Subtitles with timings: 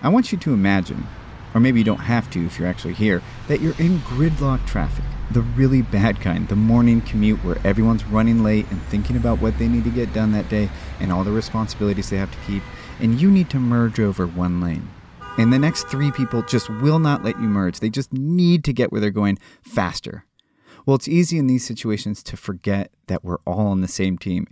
[0.00, 1.06] I want you to imagine,
[1.54, 5.04] or maybe you don't have to if you're actually here, that you're in gridlock traffic.
[5.32, 9.58] The really bad kind, the morning commute where everyone's running late and thinking about what
[9.58, 12.62] they need to get done that day and all the responsibilities they have to keep,
[13.00, 14.88] and you need to merge over one lane.
[15.36, 17.80] And the next three people just will not let you merge.
[17.80, 20.24] They just need to get where they're going faster.
[20.86, 24.46] Well, it's easy in these situations to forget that we're all on the same team.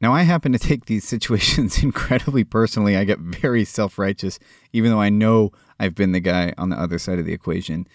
[0.00, 2.96] Now, I happen to take these situations incredibly personally.
[2.96, 4.38] I get very self righteous,
[4.72, 7.86] even though I know I've been the guy on the other side of the equation.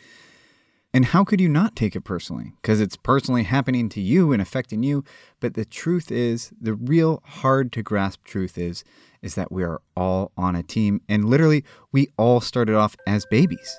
[0.95, 2.53] And how could you not take it personally?
[2.61, 5.03] Because it's personally happening to you and affecting you.
[5.39, 8.83] But the truth is, the real hard to grasp truth is,
[9.23, 11.01] is that we are all on a team.
[11.09, 13.75] And literally, we all started off as babies.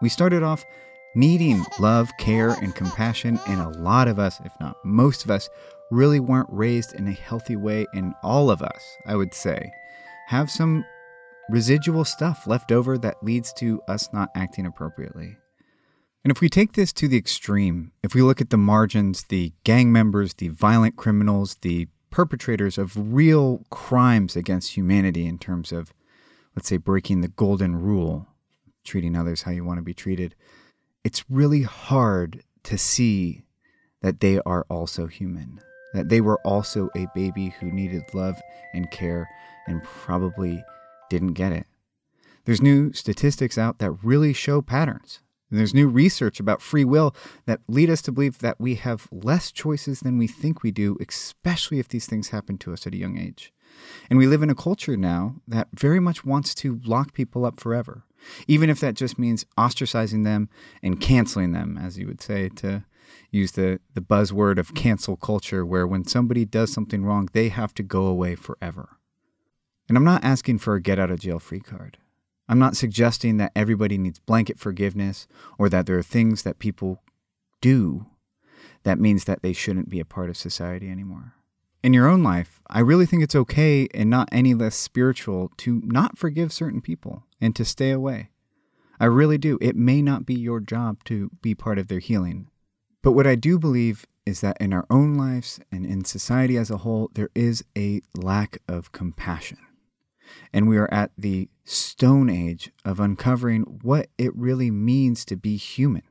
[0.00, 0.64] We started off
[1.14, 3.38] needing love, care, and compassion.
[3.46, 5.48] And a lot of us, if not most of us,
[5.92, 7.86] really weren't raised in a healthy way.
[7.92, 9.70] And all of us, I would say,
[10.28, 10.84] have some
[11.50, 15.36] residual stuff left over that leads to us not acting appropriately.
[16.24, 19.52] And if we take this to the extreme, if we look at the margins, the
[19.64, 25.92] gang members, the violent criminals, the perpetrators of real crimes against humanity in terms of,
[26.56, 28.28] let's say, breaking the golden rule,
[28.84, 30.34] treating others how you want to be treated,
[31.04, 33.42] it's really hard to see
[34.00, 35.60] that they are also human,
[35.94, 38.40] that they were also a baby who needed love
[38.72, 39.28] and care
[39.66, 40.64] and probably
[41.10, 41.66] didn't get it.
[42.44, 45.20] There's new statistics out that really show patterns.
[45.50, 49.52] There's new research about free will that lead us to believe that we have less
[49.52, 52.98] choices than we think we do, especially if these things happen to us at a
[52.98, 53.52] young age.
[54.08, 57.60] And we live in a culture now that very much wants to lock people up
[57.60, 58.04] forever
[58.46, 60.48] even if that just means ostracizing them
[60.82, 62.84] and canceling them, as you would say, to
[63.30, 67.74] use the, the buzzword of cancel culture, where when somebody does something wrong, they have
[67.74, 68.98] to go away forever.
[69.88, 71.98] And I'm not asking for a get out of jail free card.
[72.48, 75.26] I'm not suggesting that everybody needs blanket forgiveness
[75.58, 77.02] or that there are things that people
[77.60, 78.06] do
[78.82, 81.34] that means that they shouldn't be a part of society anymore
[81.82, 85.82] in your own life, I really think it's okay and not any less spiritual to
[85.84, 88.30] not forgive certain people and to stay away.
[89.00, 89.58] I really do.
[89.60, 92.48] It may not be your job to be part of their healing.
[93.02, 96.70] But what I do believe is that in our own lives and in society as
[96.70, 99.58] a whole, there is a lack of compassion.
[100.52, 105.56] And we are at the stone age of uncovering what it really means to be
[105.56, 106.02] human.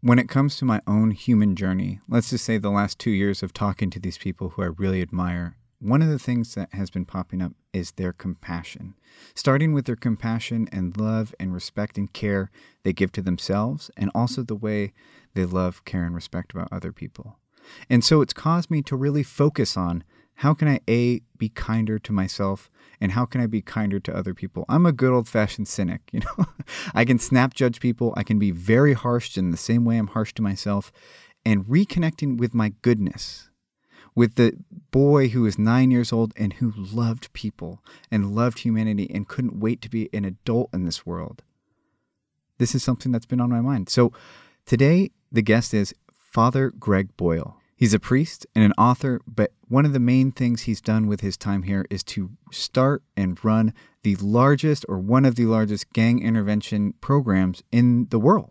[0.00, 3.42] When it comes to my own human journey, let's just say the last two years
[3.42, 6.90] of talking to these people who I really admire, one of the things that has
[6.90, 8.94] been popping up is their compassion.
[9.34, 12.50] Starting with their compassion and love and respect and care
[12.82, 14.92] they give to themselves, and also the way
[15.38, 17.38] they love, care, and respect about other people.
[17.88, 20.02] And so it's caused me to really focus on
[20.34, 22.68] how can I A, be kinder to myself,
[23.00, 24.64] and how can I be kinder to other people?
[24.68, 26.46] I'm a good old fashioned cynic, you know.
[26.92, 30.08] I can snap judge people, I can be very harsh in the same way I'm
[30.08, 30.92] harsh to myself,
[31.44, 33.48] and reconnecting with my goodness,
[34.16, 34.58] with the
[34.90, 39.60] boy who was nine years old and who loved people and loved humanity and couldn't
[39.60, 41.44] wait to be an adult in this world.
[42.58, 43.88] This is something that's been on my mind.
[43.88, 44.12] So
[44.68, 47.56] today, the guest is Father Greg Boyle.
[47.74, 51.22] He's a priest and an author, but one of the main things he's done with
[51.22, 55.92] his time here is to start and run the largest or one of the largest
[55.94, 58.50] gang intervention programs in the world.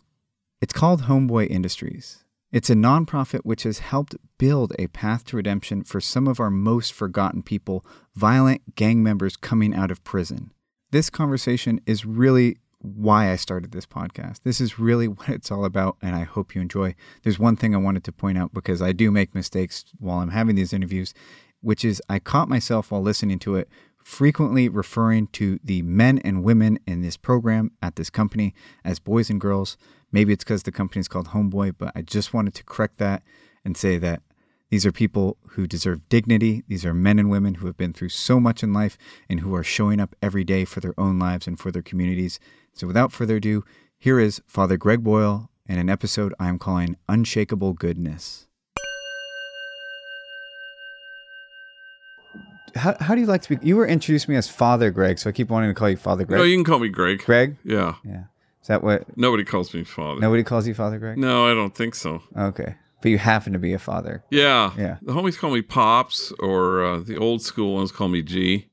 [0.60, 2.24] It's called Homeboy Industries.
[2.52, 6.50] It's a nonprofit which has helped build a path to redemption for some of our
[6.50, 7.86] most forgotten people,
[8.16, 10.52] violent gang members coming out of prison.
[10.90, 14.42] This conversation is really why I started this podcast.
[14.44, 16.96] This is really what it's all about, and I hope you enjoy.
[17.24, 20.32] There's one thing I wanted to point out because I do make mistakes while I'm
[20.32, 21.14] having these interviews,
[21.62, 23.70] which is I caught myself while listening to it
[24.08, 28.54] frequently referring to the men and women in this program at this company
[28.86, 29.76] as boys and girls.
[30.14, 33.22] Maybe it's because the company is called Homeboy, but I just wanted to correct that
[33.66, 34.22] and say that
[34.70, 36.64] these are people who deserve dignity.
[36.70, 39.54] These are men and women who have been through so much in life and who
[39.56, 42.40] are showing up every day for their own lives and for their communities.
[42.78, 43.64] So without further ado,
[43.98, 48.46] here is Father Greg Boyle in an episode I am calling Unshakable Goodness.
[52.76, 53.68] How, how do you like to be?
[53.68, 56.24] You were introduced me as Father Greg, so I keep wanting to call you Father
[56.24, 56.38] Greg.
[56.38, 57.24] No, you can call me Greg.
[57.26, 57.58] Greg?
[57.64, 57.96] Yeah.
[58.06, 58.26] Yeah.
[58.62, 59.18] Is that what?
[59.18, 60.20] Nobody calls me father.
[60.20, 61.18] Nobody calls you Father Greg?
[61.18, 62.22] No, I don't think so.
[62.38, 62.76] Okay.
[63.02, 64.24] But you happen to be a father.
[64.30, 64.74] Yeah.
[64.78, 64.98] Yeah.
[65.02, 68.70] The homies call me Pops, or uh, the old school ones call me G.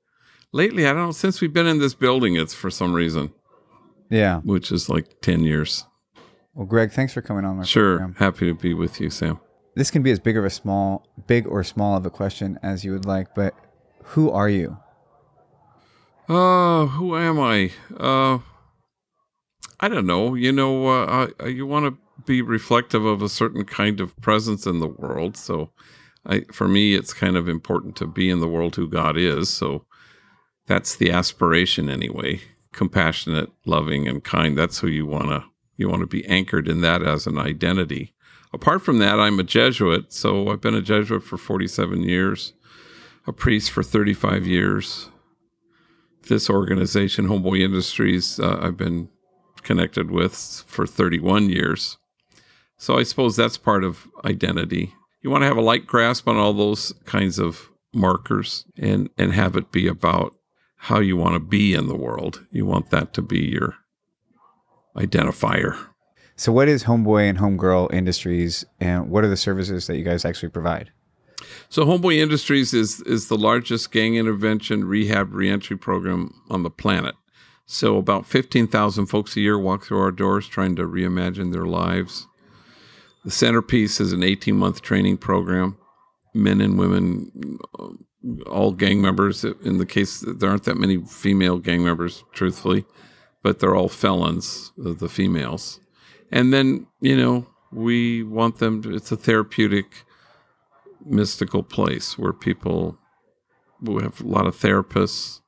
[0.52, 3.32] Lately, I don't know, since we've been in this building, it's for some reason,
[4.14, 4.40] Yeah.
[4.40, 5.84] which is like 10 years.
[6.55, 7.99] Well, Greg, thanks for coming on my Sure.
[7.99, 8.14] program.
[8.19, 9.40] Happy to be with you, Sam.
[9.75, 12.84] This can be as big of a small, big or small of a question as
[12.84, 13.55] you would like, but
[14.05, 14.76] who are you?
[16.28, 17.70] Uh, who am I?
[17.96, 18.38] Uh,
[19.81, 20.34] I don't know.
[20.34, 24.64] You know, uh, I, you want to be reflective of a certain kind of presence
[24.66, 25.37] in the world.
[25.37, 25.70] So,
[26.25, 29.50] I, for me, it's kind of important to be in the world who God is.
[29.50, 29.84] So,
[30.66, 32.40] that's the aspiration anyway.
[32.75, 34.59] Compassionate, loving, and kind.
[34.59, 35.44] That's who you want to
[35.76, 38.15] you want to be anchored in that as an identity.
[38.53, 42.53] Apart from that, I'm a Jesuit, so I've been a Jesuit for 47 years,
[43.26, 45.09] a priest for 35 years.
[46.29, 49.09] This organization, Homeboy Industries, uh, I've been
[49.62, 51.99] connected with for 31 years.
[52.76, 54.94] So I suppose that's part of identity.
[55.23, 59.32] You want to have a light grasp on all those kinds of markers and and
[59.32, 60.35] have it be about
[60.84, 62.44] how you want to be in the world.
[62.50, 63.75] You want that to be your
[64.94, 65.78] identifier.
[66.36, 70.26] So, what is Homeboy and Homegirl Industries, and what are the services that you guys
[70.26, 70.90] actually provide?
[71.70, 77.14] So, Homeboy Industries is is the largest gang intervention rehab reentry program on the planet.
[77.64, 81.66] So, about fifteen thousand folks a year walk through our doors trying to reimagine their
[81.66, 82.26] lives.
[83.25, 85.78] The centerpiece is an eighteen month training program.
[86.34, 87.58] Men and women,
[88.46, 89.44] all gang members.
[89.44, 92.84] In the case, there aren't that many female gang members, truthfully
[93.44, 95.78] but they're all felons, the females.
[96.32, 100.04] And then, you know, we want them to, it's a therapeutic,
[101.04, 102.98] mystical place where people,
[103.82, 105.42] we have a lot of therapists.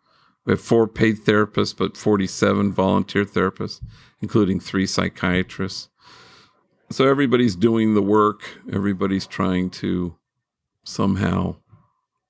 [0.45, 3.81] We have four paid therapists, but 47 volunteer therapists,
[4.21, 5.89] including three psychiatrists.
[6.91, 10.17] So everybody's doing the work, everybody's trying to
[10.87, 11.57] somehow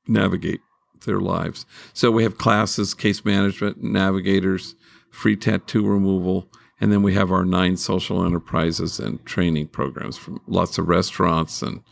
[0.08, 0.60] navigate
[1.04, 1.66] their lives.
[1.92, 4.74] So we have classes, case management, navigators,
[5.10, 6.50] free tattoo removal,
[6.80, 11.62] and then we have our nine social enterprises and training programs from lots of restaurants
[11.62, 11.82] and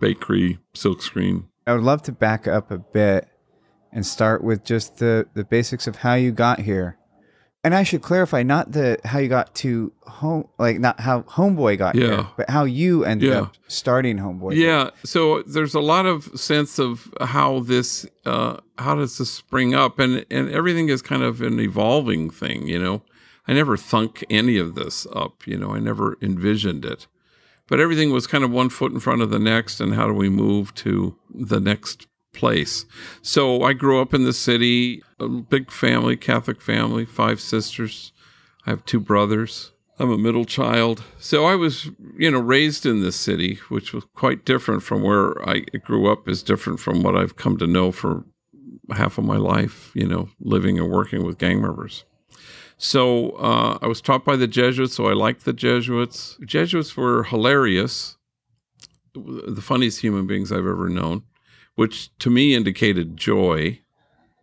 [0.00, 1.44] bakery, silkscreen.
[1.66, 3.28] I would love to back up a bit
[3.92, 6.98] and start with just the, the basics of how you got here
[7.66, 11.76] and I should clarify not the how you got to home, like not how Homeboy
[11.76, 12.06] got yeah.
[12.06, 13.40] here, but how you ended yeah.
[13.40, 14.54] up starting Homeboy.
[14.54, 14.90] Yeah.
[15.02, 19.98] So there's a lot of sense of how this, uh, how does this spring up,
[19.98, 22.68] and and everything is kind of an evolving thing.
[22.68, 23.02] You know,
[23.48, 25.44] I never thunk any of this up.
[25.44, 27.08] You know, I never envisioned it,
[27.66, 30.12] but everything was kind of one foot in front of the next, and how do
[30.12, 32.06] we move to the next
[32.36, 32.84] place.
[33.22, 38.12] So I grew up in the city, a big family, Catholic family, five sisters.
[38.66, 39.72] I have two brothers.
[39.98, 41.02] I'm a middle child.
[41.18, 45.36] So I was, you know, raised in this city, which was quite different from where
[45.48, 48.24] I grew up, is different from what I've come to know for
[48.94, 52.04] half of my life, you know, living and working with gang members.
[52.76, 56.36] So uh, I was taught by the Jesuits, so I liked the Jesuits.
[56.44, 58.18] Jesuits were hilarious,
[59.14, 61.22] the funniest human beings I've ever known
[61.76, 63.80] which to me indicated joy.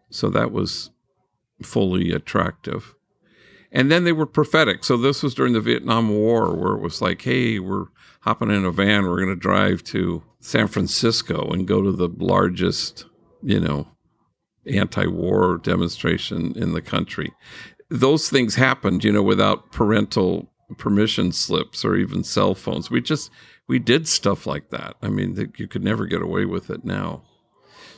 [0.10, 0.92] So that was
[1.62, 2.96] fully attractive.
[3.72, 4.84] And then they were prophetic.
[4.84, 7.88] So this was during the Vietnam War where it was like, hey, we're
[8.22, 12.10] hopping in a van, we're going to drive to San Francisco and go to the
[12.18, 13.06] largest,
[13.42, 13.88] you know,
[14.72, 17.34] anti war demonstration in the country.
[17.90, 22.90] Those things happened, you know, without parental permission slips or even cell phones.
[22.90, 23.32] We just
[23.68, 24.96] we did stuff like that.
[25.02, 27.24] I mean, you could never get away with it now.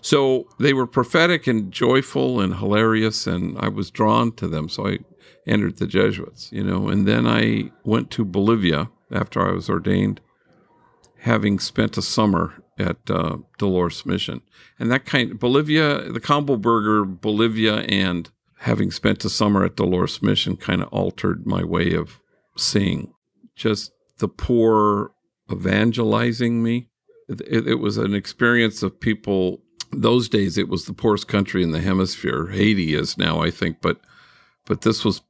[0.01, 4.69] So they were prophetic and joyful and hilarious, and I was drawn to them.
[4.69, 4.99] So I
[5.47, 10.21] entered the Jesuits, you know, and then I went to Bolivia after I was ordained,
[11.19, 14.41] having spent a summer at uh, Dolores Mission,
[14.77, 19.75] and that kind of, Bolivia, the combo burger, Bolivia, and having spent a summer at
[19.75, 22.19] Dolores Mission kind of altered my way of
[22.57, 23.13] seeing.
[23.55, 25.11] Just the poor
[25.51, 26.89] evangelizing me.
[27.27, 29.61] It, it, was an experience of people.
[29.91, 32.47] Those days, it was the poorest country in the hemisphere.
[32.47, 33.99] Haiti is now, I think, but
[34.65, 35.21] but this was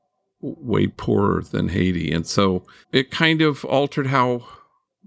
[0.41, 4.45] way poorer than Haiti, and so it kind of altered how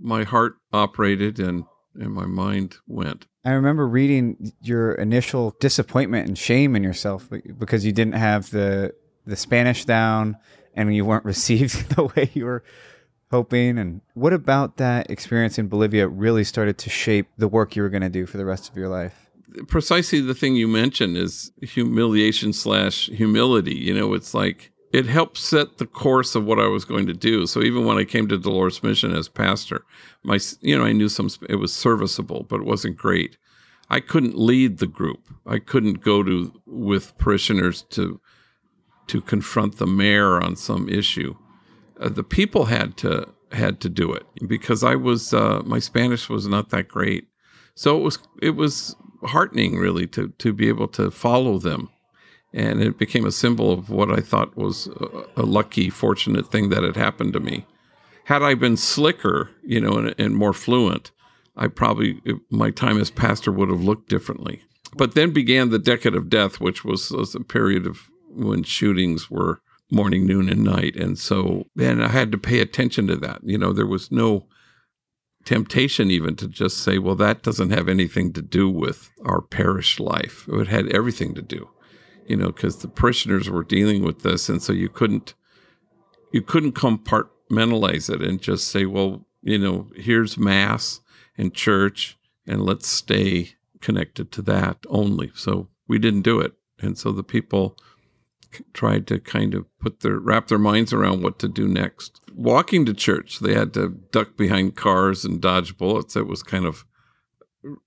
[0.00, 3.26] my heart operated and and my mind went.
[3.44, 8.94] I remember reading your initial disappointment and shame in yourself because you didn't have the
[9.26, 10.36] the Spanish down
[10.74, 12.64] and you weren't received the way you were
[13.30, 13.78] hoping.
[13.78, 17.88] And what about that experience in Bolivia really started to shape the work you were
[17.88, 19.30] going to do for the rest of your life?
[19.66, 23.74] Precisely the thing you mentioned is humiliation slash humility.
[23.74, 27.14] You know, it's like it helped set the course of what I was going to
[27.14, 27.46] do.
[27.46, 29.84] So even when I came to Dolores Mission as pastor,
[30.22, 33.36] my you know I knew some it was serviceable, but it wasn't great.
[33.90, 35.28] I couldn't lead the group.
[35.46, 38.20] I couldn't go to with parishioners to
[39.06, 41.34] to confront the mayor on some issue
[42.00, 46.28] uh, the people had to had to do it because I was uh, my Spanish
[46.28, 47.28] was not that great,
[47.74, 51.90] so it was it was heartening really to to be able to follow them
[52.52, 56.70] and it became a symbol of what I thought was a, a lucky, fortunate thing
[56.70, 57.66] that had happened to me.
[58.24, 61.10] Had I been slicker, you know, and, and more fluent,
[61.56, 64.62] I probably my time as pastor would have looked differently.
[64.96, 69.30] But then began the decade of death, which was, was a period of when shootings
[69.30, 73.40] were morning, noon, and night, and so and I had to pay attention to that.
[73.42, 74.46] You know, there was no
[75.44, 79.98] temptation even to just say, well, that doesn't have anything to do with our parish
[79.98, 80.46] life.
[80.48, 81.70] It had everything to do,
[82.26, 85.34] you know, because the parishioners were dealing with this, and so you couldn't
[86.32, 91.00] you couldn't compartmentalize it and just say, well, you know, here's mass
[91.38, 95.30] and church, and let's stay connected to that only.
[95.34, 97.78] So we didn't do it, and so the people
[98.72, 102.20] tried to kind of put their wrap their minds around what to do next.
[102.34, 106.16] Walking to church, they had to duck behind cars and dodge bullets.
[106.16, 106.84] It was kind of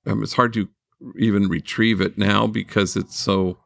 [0.06, 0.70] it's hard to
[1.18, 3.58] even retrieve it now because it's so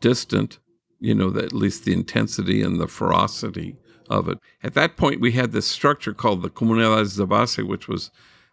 [0.00, 0.58] distant.
[1.00, 3.76] You know, that at least the intensity and the ferocity
[4.08, 4.38] of it.
[4.62, 8.12] At that point, we had this structure called the Comunidades de Base, which was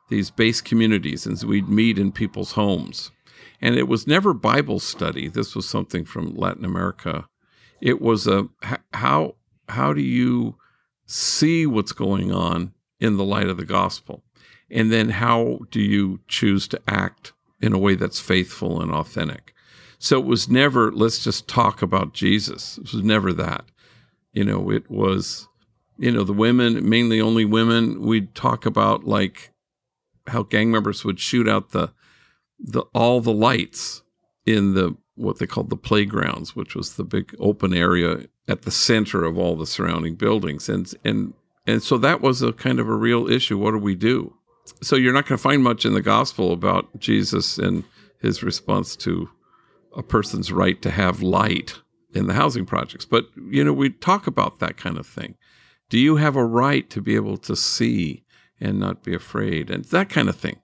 [0.09, 3.11] these base communities, and we'd meet in people's homes.
[3.61, 5.27] And it was never Bible study.
[5.27, 7.27] This was something from Latin America
[7.81, 8.47] it was a
[8.93, 9.35] how
[9.67, 10.55] how do you
[11.05, 14.23] see what's going on in the light of the gospel?
[14.69, 19.53] And then how do you choose to act in a way that's faithful and authentic?
[19.97, 22.77] So it was never, let's just talk about Jesus.
[22.77, 23.65] It was never that.
[24.31, 25.47] You know, it was,
[25.97, 29.51] you know, the women, mainly only women, we'd talk about like
[30.27, 31.91] how gang members would shoot out the,
[32.59, 34.03] the all the lights
[34.45, 38.71] in the what they called the playgrounds, which was the big open area at the
[38.71, 40.69] center of all the surrounding buildings.
[40.69, 41.33] And and
[41.67, 43.57] and so that was a kind of a real issue.
[43.57, 44.35] What do we do?
[44.81, 47.83] So you're not going to find much in the gospel about Jesus and
[48.21, 49.29] his response to
[49.95, 51.75] a person's right to have light
[52.13, 53.05] in the housing projects.
[53.05, 55.35] But you know, we talk about that kind of thing.
[55.89, 58.23] Do you have a right to be able to see
[58.61, 60.61] and not be afraid and that kind of thing?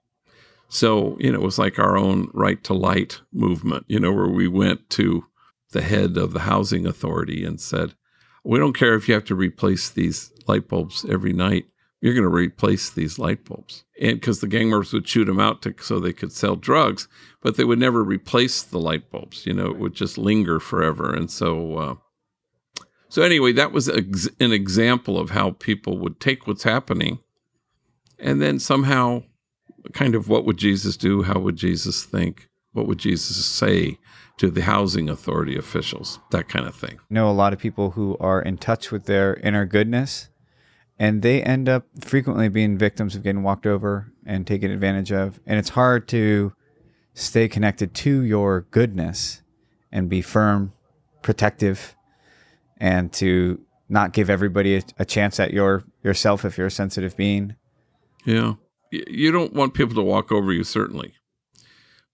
[0.68, 4.28] So, you know, it was like our own right to light movement, you know, where
[4.28, 5.24] we went to
[5.72, 7.94] the head of the housing authority and said,
[8.44, 11.66] we don't care if you have to replace these light bulbs every night.
[12.00, 13.84] You're going to replace these light bulbs.
[14.00, 17.08] And because the gang members would shoot them out to, so they could sell drugs,
[17.40, 19.46] but they would never replace the light bulbs.
[19.46, 21.12] You know, it would just linger forever.
[21.12, 21.94] And so, uh,
[23.08, 27.20] so anyway, that was an example of how people would take what's happening
[28.18, 29.22] and then somehow
[29.92, 31.22] kind of what would Jesus do?
[31.22, 32.48] How would Jesus think?
[32.72, 33.98] What would Jesus say
[34.38, 36.18] to the housing authority officials?
[36.30, 36.98] That kind of thing.
[37.10, 40.28] I know a lot of people who are in touch with their inner goodness
[40.98, 45.40] and they end up frequently being victims of getting walked over and taken advantage of.
[45.46, 46.52] And it's hard to
[47.14, 49.42] stay connected to your goodness
[49.92, 50.72] and be firm,
[51.22, 51.94] protective,
[52.78, 57.16] and to not give everybody a, a chance at your yourself if you're a sensitive
[57.16, 57.56] being.
[58.24, 58.54] Yeah
[58.90, 61.14] you don't want people to walk over you, certainly.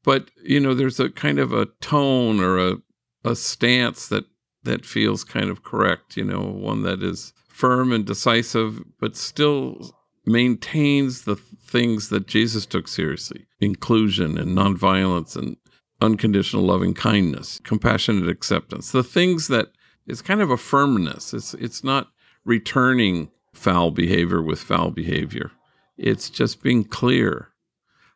[0.04, 2.76] But, you know, there's a kind of a tone or a,
[3.24, 4.24] a stance that,
[4.64, 9.94] that feels kind of correct, you know, one that is firm and decisive, but still
[10.24, 15.56] maintains the things that Jesus took seriously inclusion and nonviolence and
[16.00, 19.68] unconditional loving kindness, compassionate acceptance, the things that
[20.06, 21.32] is kind of a firmness.
[21.32, 22.08] It's, it's not
[22.44, 25.52] returning foul behavior with foul behavior.
[25.96, 27.48] It's just being clear.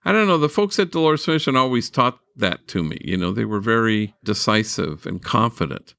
[0.04, 0.38] I don't know.
[0.38, 2.98] The folks at Dolores Mission always taught that to me.
[3.02, 5.94] You know, they were very decisive and confident,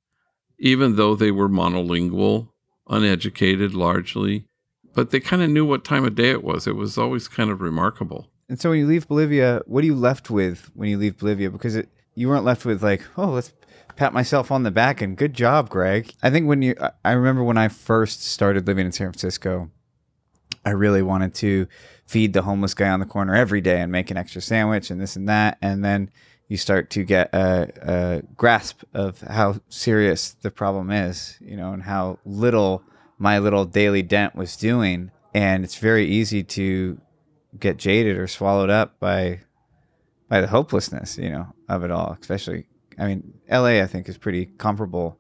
[0.59, 2.49] even though they were monolingual,
[2.89, 4.45] uneducated largely,
[4.93, 6.67] but they kind of knew what time of day it was.
[6.67, 8.31] It was always kind of remarkable.
[8.49, 11.51] And so when you leave Bolivia, what are you left with when you leave Bolivia?
[11.51, 13.53] Because it, you weren't left with like, oh, let's
[13.97, 16.13] pat myself on the back and good job, Greg.
[16.23, 19.69] I think when you, I remember when I first started living in San Francisco,
[20.65, 21.67] I really wanted to
[22.05, 24.99] feed the homeless guy on the corner every day and make an extra sandwich and
[24.99, 25.57] this and that.
[25.61, 26.09] And then
[26.47, 31.73] you start to get a, a grasp of how serious the problem is, you know,
[31.73, 32.83] and how little
[33.17, 35.11] my little daily dent was doing.
[35.33, 36.99] And it's very easy to
[37.59, 39.41] get jaded or swallowed up by
[40.29, 42.17] by the hopelessness, you know, of it all.
[42.19, 43.81] Especially, I mean, L.A.
[43.81, 45.17] I think is pretty comparable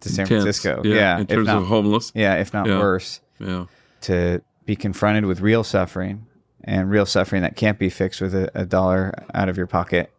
[0.00, 0.82] to San Intense, Francisco.
[0.84, 2.12] Yeah, yeah, in terms not, of homeless.
[2.14, 3.20] Yeah, if not yeah, worse.
[3.38, 3.66] Yeah.
[4.02, 6.26] To be confronted with real suffering
[6.62, 10.12] and real suffering that can't be fixed with a, a dollar out of your pocket.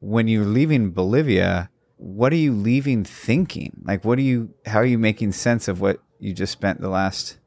[0.00, 3.80] When you're leaving Bolivia, what are you leaving thinking?
[3.84, 6.88] Like, what are you, how are you making sense of what you just spent the
[6.88, 7.38] last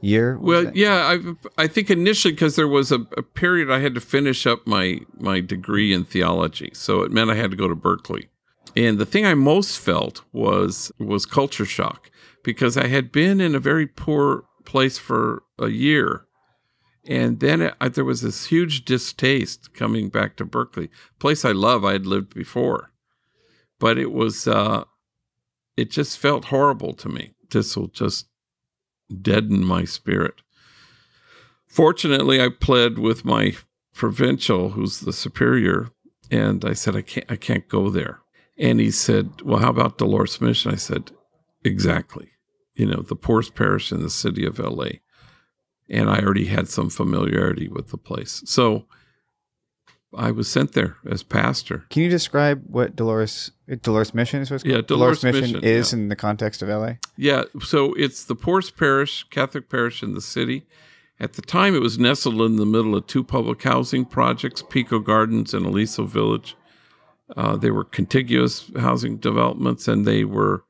[0.00, 0.38] year?
[0.40, 1.18] Well, yeah,
[1.58, 4.66] I, I think initially because there was a, a, period I had to finish up
[4.66, 6.70] my, my degree in theology.
[6.72, 8.30] So it meant I had to go to Berkeley.
[8.74, 12.10] And the thing I most felt was was culture shock
[12.42, 16.26] because I had been in a very poor place for a year.
[17.04, 21.50] And then it, I, there was this huge distaste coming back to Berkeley, place I
[21.50, 21.84] love.
[21.84, 22.92] I had lived before,
[23.80, 24.84] but it was uh,
[25.76, 27.32] it just felt horrible to me.
[27.50, 28.28] This will just
[29.10, 30.42] deaden my spirit.
[31.66, 33.56] Fortunately, I pled with my
[33.92, 35.90] provincial, who's the superior,
[36.30, 38.20] and I said I can't I can't go there.
[38.56, 41.10] And he said, "Well, how about Dolores Mission?" I said,
[41.64, 42.30] "Exactly.
[42.80, 45.00] You know, the poorest parish in the city of L.A."
[45.88, 48.86] And I already had some familiarity with the place, so
[50.14, 51.84] I was sent there as pastor.
[51.90, 54.50] Can you describe what Dolores Dolores Mission is?
[54.64, 55.98] Yeah, Dolores Mission, Mission, is yeah.
[55.98, 56.94] in the context of LA.
[57.16, 60.66] Yeah, so it's the poorest parish, Catholic parish in the city.
[61.20, 64.98] At the time, it was nestled in the middle of two public housing projects, Pico
[64.98, 66.56] Gardens and Aliso Village.
[67.36, 70.64] Uh, they were contiguous housing developments, and they were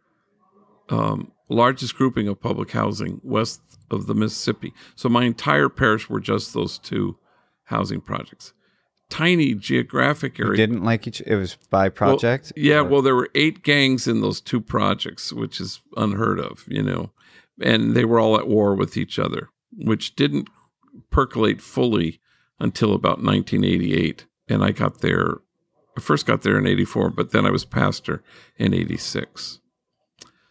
[0.90, 4.72] um, largest grouping of public housing west of the Mississippi.
[4.94, 7.18] So my entire parish were just those two
[7.64, 8.52] housing projects.
[9.08, 10.56] Tiny geographic area.
[10.56, 11.20] Didn't like each.
[11.22, 12.52] It was by project.
[12.56, 16.38] Well, yeah, Or- well, there were eight gangs in those two projects, which is unheard
[16.38, 17.10] of, you know,
[17.60, 20.48] and they were all at war with each other, which didn't
[21.10, 22.20] percolate fully
[22.60, 24.26] until about 1988.
[24.48, 25.38] And I got there,
[25.96, 28.22] I first got there in 84, but then I was pastor
[28.56, 29.60] in 86.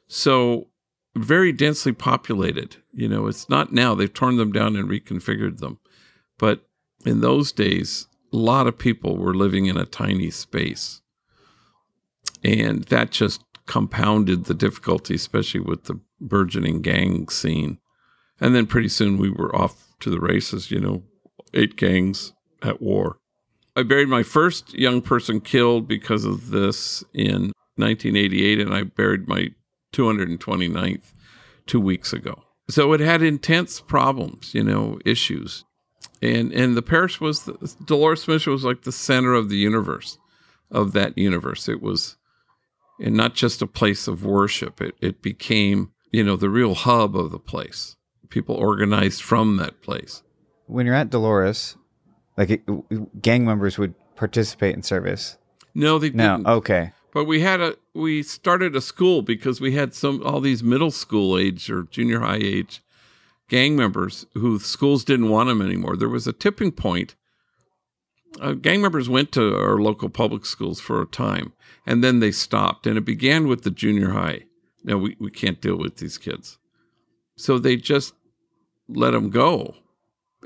[0.07, 0.67] So
[1.15, 3.95] very densely populated, you know, it's not now.
[3.95, 5.79] They've torn them down and reconfigured them.
[6.37, 6.67] But
[7.05, 11.01] in those days, a lot of people were living in a tiny space.
[12.43, 17.79] And that just compounded the difficulty, especially with the burgeoning gang scene.
[18.39, 21.03] And then pretty soon we were off to the races, you know,
[21.53, 23.17] eight gangs at war.
[23.75, 29.27] I buried my first young person killed because of this in 1988, and I buried
[29.27, 29.49] my
[29.93, 31.13] 229th
[31.65, 32.43] two weeks ago.
[32.69, 35.65] So it had intense problems, you know, issues
[36.21, 40.17] and and the parish was the, Dolores Mission was like the center of the universe
[40.71, 41.67] of that universe.
[41.69, 42.17] It was,
[42.99, 44.81] and not just a place of worship.
[44.81, 47.95] It it became you know the real hub of the place.
[48.29, 50.21] People organized from that place.
[50.67, 51.75] when you're at Dolores,
[52.37, 55.37] like it, gang members would participate in service.
[55.73, 56.47] No, they No, didn't.
[56.47, 56.91] okay.
[57.13, 60.91] But we had a we started a school because we had some all these middle
[60.91, 62.81] school age or junior high age
[63.47, 65.97] gang members who schools didn't want them anymore.
[65.97, 67.15] There was a tipping point.
[68.39, 71.51] Uh, gang members went to our local public schools for a time,
[71.85, 72.85] and then they stopped.
[72.85, 74.43] And it began with the junior high.
[74.83, 76.57] Now we, we can't deal with these kids,
[77.35, 78.13] so they just
[78.87, 79.75] let them go,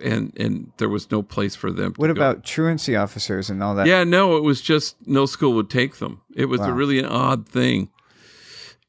[0.02, 1.94] and and there was no place for them.
[1.98, 2.22] What to go.
[2.22, 3.88] about truancy officers and all that?
[3.88, 6.22] Yeah, no, it was just no school would take them.
[6.36, 7.90] It was a really an odd thing.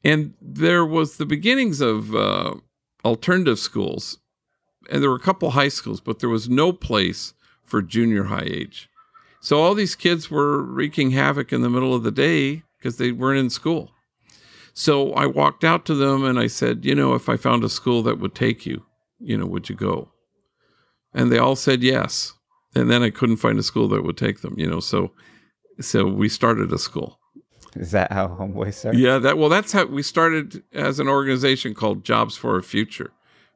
[0.03, 2.55] And there was the beginnings of uh,
[3.03, 4.19] alternative schools,
[4.89, 8.45] and there were a couple high schools, but there was no place for junior high
[8.45, 8.87] age.
[9.41, 13.11] So all these kids were wreaking havoc in the middle of the day because they
[13.11, 13.91] weren't in school.
[14.73, 17.69] So I walked out to them and I said, you know, if I found a
[17.69, 18.85] school that would take you,
[19.19, 20.09] you know, would you go?
[21.15, 22.35] And they all said yes
[22.75, 24.81] and then I couldn't find a school that would take them, you know.
[24.81, 25.11] So,
[25.79, 27.19] so we started a school.
[27.75, 28.99] Is that how homeboys started?
[28.99, 33.11] Yeah, that well, that's how we started as an organization called Jobs for a Future,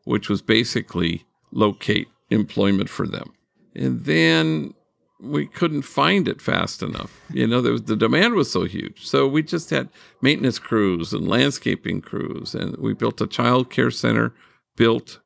[0.06, 3.34] which was basically locate employment for them,
[3.76, 4.74] and then
[5.22, 7.19] we couldn't find it fast enough.
[7.34, 9.89] You know, there was, the demand was so huge, so we just had
[10.22, 14.34] maintenance crews and landscaping crews, and we built a child care center
[14.76, 15.19] built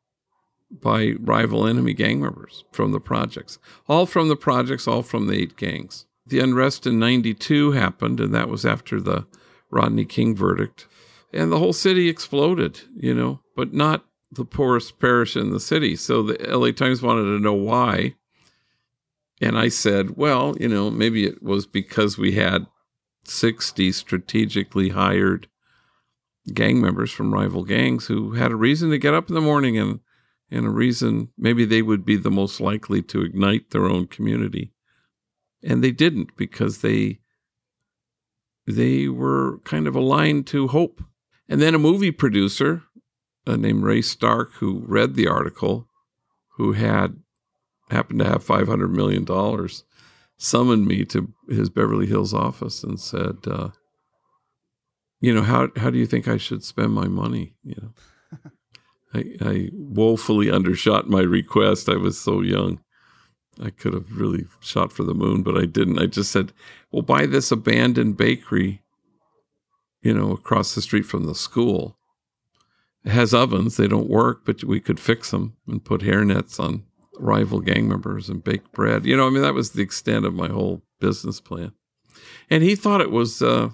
[0.82, 3.60] by rival enemy gang members from the projects.
[3.88, 6.06] All from the projects, all from the eight gangs.
[6.26, 9.26] The unrest in 92 happened, and that was after the
[9.70, 10.88] Rodney King verdict.
[11.34, 15.96] And the whole city exploded, you know, but not the poorest parish in the city.
[15.96, 18.16] So the LA Times wanted to know why.
[19.42, 22.68] And I said, well, you know, maybe it was because we had
[23.26, 25.48] 60 strategically hired
[26.54, 29.78] gang members from rival gangs who had a reason to get up in the morning
[29.78, 30.00] and
[30.54, 34.72] and a reason maybe they would be the most likely to ignite their own community.
[35.64, 37.20] And they didn't because they
[38.68, 41.02] they were kind of aligned to hope.
[41.50, 42.84] And then a movie producer
[43.48, 45.88] uh, named ray stark who read the article
[46.58, 47.18] who had
[47.90, 49.84] happened to have 500 million dollars
[50.38, 53.70] summoned me to his beverly hills office and said uh,
[55.20, 57.56] you know how how do you think i should spend my money?
[57.64, 57.90] You know
[59.14, 61.90] I, I woefully undershot my request.
[61.90, 62.80] I was so young.
[63.62, 66.00] I could have really shot for the moon, but I didn't.
[66.00, 66.54] I just said,
[66.92, 68.84] well, buy this abandoned bakery
[70.04, 71.98] you know, across the street from the school.
[73.06, 73.78] It has ovens.
[73.78, 76.84] They don't work, but we could fix them and put hair nets on
[77.20, 79.06] rival gang members and bake bread.
[79.06, 81.72] You know, I mean, that was the extent of my whole business plan.
[82.50, 83.70] And he thought it was uh,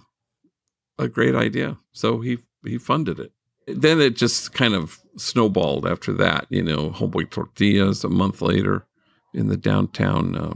[0.98, 3.32] a great idea, so he he funded it.
[3.68, 6.48] Then it just kind of snowballed after that.
[6.50, 8.86] You know, Homeboy Tortillas a month later
[9.34, 10.54] in the downtown uh,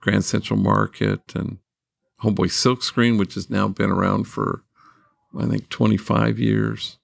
[0.00, 1.58] Grand Central Market and
[2.22, 4.62] Homeboy Silkscreen, which has now been around for
[5.38, 6.98] I think 25 years.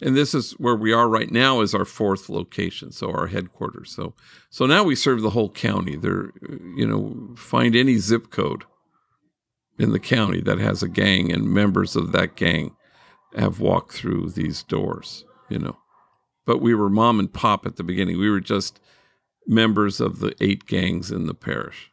[0.00, 3.94] And this is where we are right now is our fourth location, so our headquarters.
[3.94, 4.14] So
[4.50, 5.96] so now we serve the whole county.
[5.96, 6.32] There
[6.76, 8.64] you know, find any zip code
[9.78, 12.76] in the county that has a gang and members of that gang
[13.34, 15.76] have walked through these doors, you know.
[16.46, 18.18] But we were mom and pop at the beginning.
[18.18, 18.80] We were just
[19.46, 21.90] members of the eight gangs in the parish.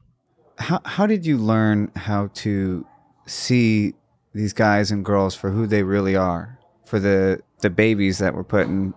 [0.58, 2.86] How how did you learn how to
[3.25, 3.93] see
[4.34, 6.60] these guys and girls for who they really are?
[6.86, 8.93] For the the babies that were put in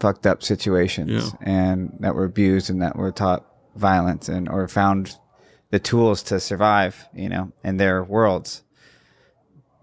[0.00, 1.30] fucked up situations Yeah.
[1.40, 3.44] and that were abused and that were taught
[3.76, 5.16] violence and or found
[5.70, 8.62] the tools to survive, you know, in their worlds.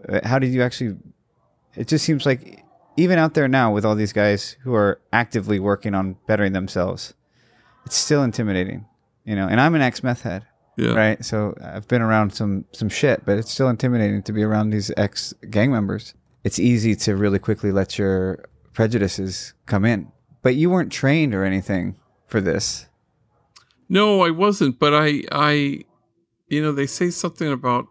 [0.07, 0.97] Uh, How did you actually
[1.75, 2.63] it just seems like
[2.97, 7.13] even out there now with all these guys who are actively working on bettering themselves,
[7.85, 8.85] it's still intimidating,
[9.25, 9.47] you know.
[9.47, 10.45] And I'm an ex meth head,
[10.77, 10.93] Yeah.
[10.93, 11.23] right?
[11.25, 14.91] So I've been around some some shit, but it's still intimidating to be around these
[14.97, 16.13] ex gang members.
[16.43, 20.11] It's easy to really quickly let your prejudices come in.
[20.41, 22.87] But you weren't trained or anything for this.
[23.89, 25.81] No, I wasn't, but I I
[26.47, 27.87] you know, they say something about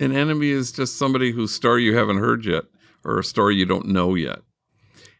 [0.00, 2.64] an enemy is just somebody whose story you haven't heard yet
[3.08, 4.40] or a story you don't know yet.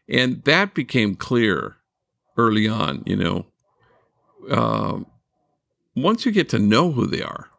[0.07, 1.77] And that became clear
[2.37, 3.45] early on, you know.
[4.49, 5.07] Um,
[5.95, 7.49] once you get to know who they are,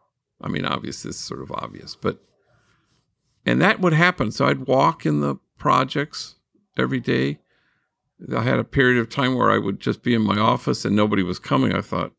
[0.41, 2.19] I mean, obviously, it's sort of obvious, but,
[3.45, 4.31] and that would happen.
[4.31, 6.35] So I'd walk in the projects
[6.77, 7.39] every day.
[8.35, 10.95] I had a period of time where I would just be in my office and
[10.95, 11.73] nobody was coming.
[11.73, 12.13] I thought,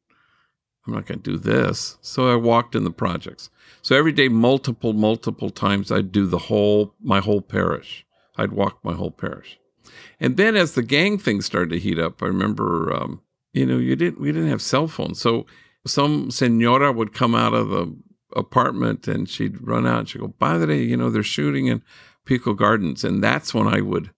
[0.87, 1.97] I'm not going to do this.
[2.01, 3.51] So I walked in the projects.
[3.83, 8.05] So every day, multiple, multiple times, I'd do the whole, my whole parish.
[8.37, 9.59] I'd walk my whole parish.
[10.21, 13.79] And then as the gang thing started to heat up, I remember, um, you know,
[13.79, 15.21] you didn't, we didn't have cell phones.
[15.21, 15.47] So
[15.87, 17.95] some senora would come out of the
[18.35, 21.83] apartment and she'd run out and she'd go, Padre, you know, they're shooting in
[22.25, 23.05] Pico Gardens.
[23.05, 24.11] And that's when I would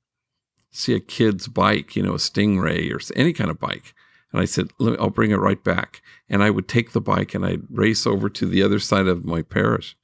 [0.71, 3.95] see a kid's bike, you know, a Stingray or any kind of bike.
[4.35, 6.03] And I said, Let me, I'll bring it right back.
[6.29, 9.25] And I would take the bike and I'd race over to the other side of
[9.25, 9.97] my parish.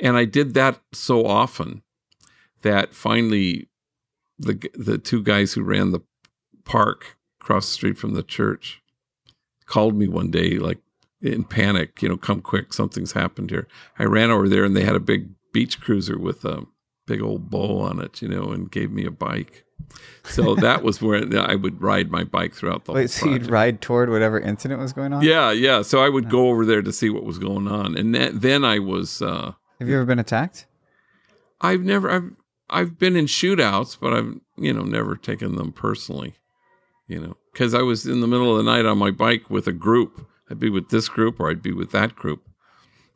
[0.00, 1.82] And I did that so often
[2.62, 3.68] that finally
[4.38, 6.00] the, the two guys who ran the
[6.64, 8.82] park across the street from the church
[9.66, 10.78] called me one day, like
[11.20, 13.68] in panic, you know, come quick, something's happened here.
[13.98, 16.64] I ran over there and they had a big beach cruiser with a
[17.06, 19.63] big old bow on it, you know, and gave me a bike.
[20.24, 23.50] So that was where I would ride my bike throughout the whole Wait, so you'd
[23.50, 25.22] ride toward whatever incident was going on?
[25.22, 25.82] Yeah, yeah.
[25.82, 28.64] So I would go over there to see what was going on, and that, then
[28.64, 29.20] I was.
[29.20, 30.66] Uh, Have you ever been attacked?
[31.60, 32.10] I've never.
[32.10, 32.30] I've
[32.70, 36.34] I've been in shootouts, but I've you know never taken them personally.
[37.06, 39.66] You know, because I was in the middle of the night on my bike with
[39.66, 40.26] a group.
[40.50, 42.42] I'd be with this group or I'd be with that group,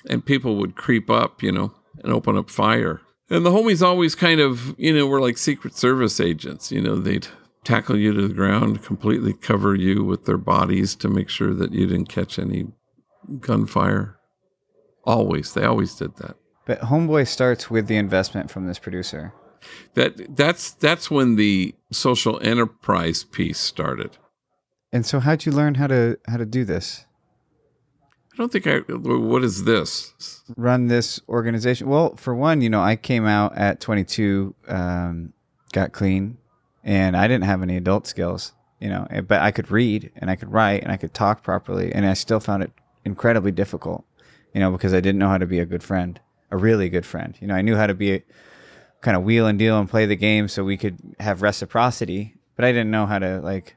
[0.09, 3.01] and people would creep up, you know, and open up fire.
[3.31, 6.73] And the homies always kind of, you know, were like Secret Service agents.
[6.73, 7.29] You know, they'd
[7.65, 11.73] tackle you to the ground, completely cover you with their bodies to make sure that
[11.73, 12.69] you didn't catch any
[13.41, 14.17] gunfire.
[15.05, 16.37] Always, they always did that.
[16.65, 19.33] But Homeboy starts with the investment from this producer.
[19.95, 24.17] That that's that's when the social enterprise piece started.
[24.93, 27.07] And so how'd you learn how to how to do this?
[28.39, 28.79] I don't think I.
[28.93, 30.45] What is this?
[30.57, 31.89] Run this organization?
[31.89, 35.33] Well, for one, you know, I came out at 22, um,
[35.73, 36.39] got clean,
[36.85, 40.31] and I didn't have any adult skills, you know, eh, but I could read and
[40.31, 42.71] I could write and I could talk properly, and I still found it
[43.05, 44.05] incredibly difficult,
[44.55, 46.21] you know, because I didn't know how to be a good friend,
[46.53, 47.37] a really good friend.
[47.41, 48.23] You know, I knew how to be
[49.01, 52.65] kind of wheel and deal and play the game so we could have reciprocity, but
[52.65, 53.75] I didn't know how to like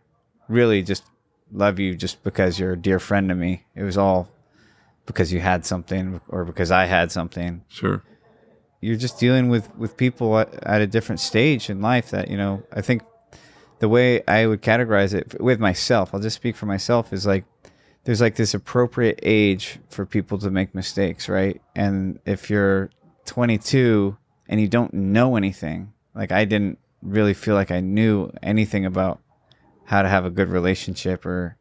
[0.48, 1.04] really just
[1.52, 3.66] love you just because you're a dear friend to me.
[3.74, 4.30] It was all
[5.12, 7.64] because you had something or because I had something.
[7.68, 8.04] Sure.
[8.80, 12.38] You're just dealing with with people at, at a different stage in life that, you
[12.38, 13.04] know, I think
[13.80, 17.46] the way I would categorize it with myself, I'll just speak for myself is like
[18.04, 21.62] there's like this appropriate age for people to make mistakes, right?
[21.76, 22.90] And if you're
[23.26, 28.86] 22 and you don't know anything, like I didn't really feel like I knew anything
[28.86, 29.20] about
[29.86, 31.58] how to have a good relationship or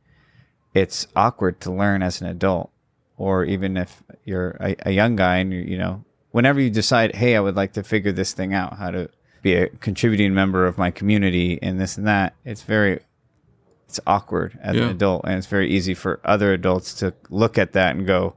[0.72, 2.70] it's awkward to learn as an adult
[3.20, 7.14] or even if you're a, a young guy and you, you know whenever you decide,
[7.16, 9.10] hey, I would like to figure this thing out, how to
[9.42, 13.00] be a contributing member of my community and this and that, it's very
[13.88, 14.84] it's awkward as Yeah.
[14.84, 18.34] an adult and it's very easy for other adults to look at that and go,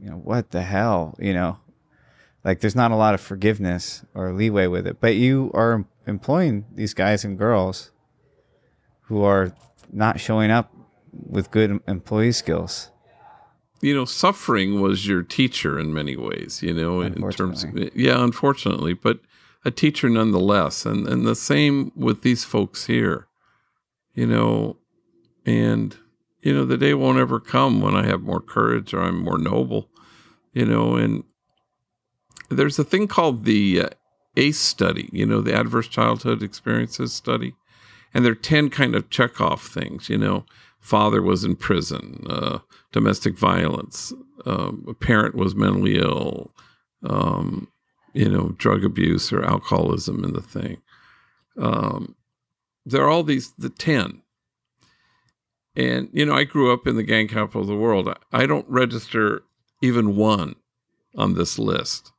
[0.00, 1.58] you know, what the hell, you know?
[2.44, 5.00] Like there's not a lot of forgiveness or leeway with it.
[5.00, 7.90] But you are employing these guys and girls
[9.08, 9.52] who are
[9.92, 10.70] not showing up
[11.12, 12.90] with good employee skills.
[13.80, 18.22] You know, suffering was your teacher in many ways, you know, in terms of, yeah,
[18.22, 19.20] unfortunately, but
[19.64, 20.86] a teacher nonetheless.
[20.86, 23.26] And, and the same with these folks here,
[24.14, 24.78] you know,
[25.44, 25.96] and,
[26.42, 29.38] you know, the day won't ever come when I have more courage or I'm more
[29.38, 29.88] noble,
[30.52, 31.24] you know, and
[32.50, 33.88] there's a thing called the uh,
[34.36, 37.54] ACE study, you know, the Adverse Childhood Experiences study.
[38.12, 40.46] And there are 10 kind of check off things, you know,
[40.84, 42.58] father was in prison, uh,
[42.92, 44.12] domestic violence,
[44.44, 46.52] um, a parent was mentally ill,
[47.02, 47.68] um,
[48.12, 50.76] you know, drug abuse or alcoholism in the thing.
[51.58, 52.14] Um,
[52.84, 54.20] there are all these, the 10.
[55.74, 58.14] And, you know, I grew up in the gang capital of the world.
[58.30, 59.42] I- don't register
[59.80, 60.54] even one
[61.16, 62.12] on this list,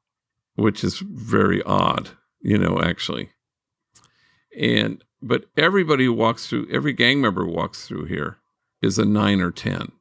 [0.55, 2.09] which is very odd,
[2.41, 3.29] you know, actually.
[4.59, 8.39] And, but everybody who walks through, every gang member walks through here
[8.85, 9.91] is a nine or 10.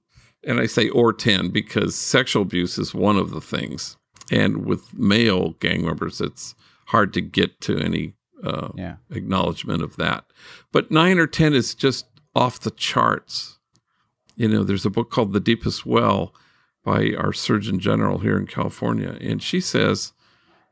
[0.46, 3.96] And I say or 10 because sexual abuse is one of the things.
[4.30, 6.54] And with male gang members, it's
[6.86, 8.96] hard to get to any uh, Yeah.
[9.10, 10.24] acknowledgement of that.
[10.70, 13.58] But nine or 10 is just off the charts.
[14.36, 16.34] You know, there's a book called The Deepest Well
[16.84, 19.16] by our Surgeon General here in California.
[19.20, 20.12] And she says,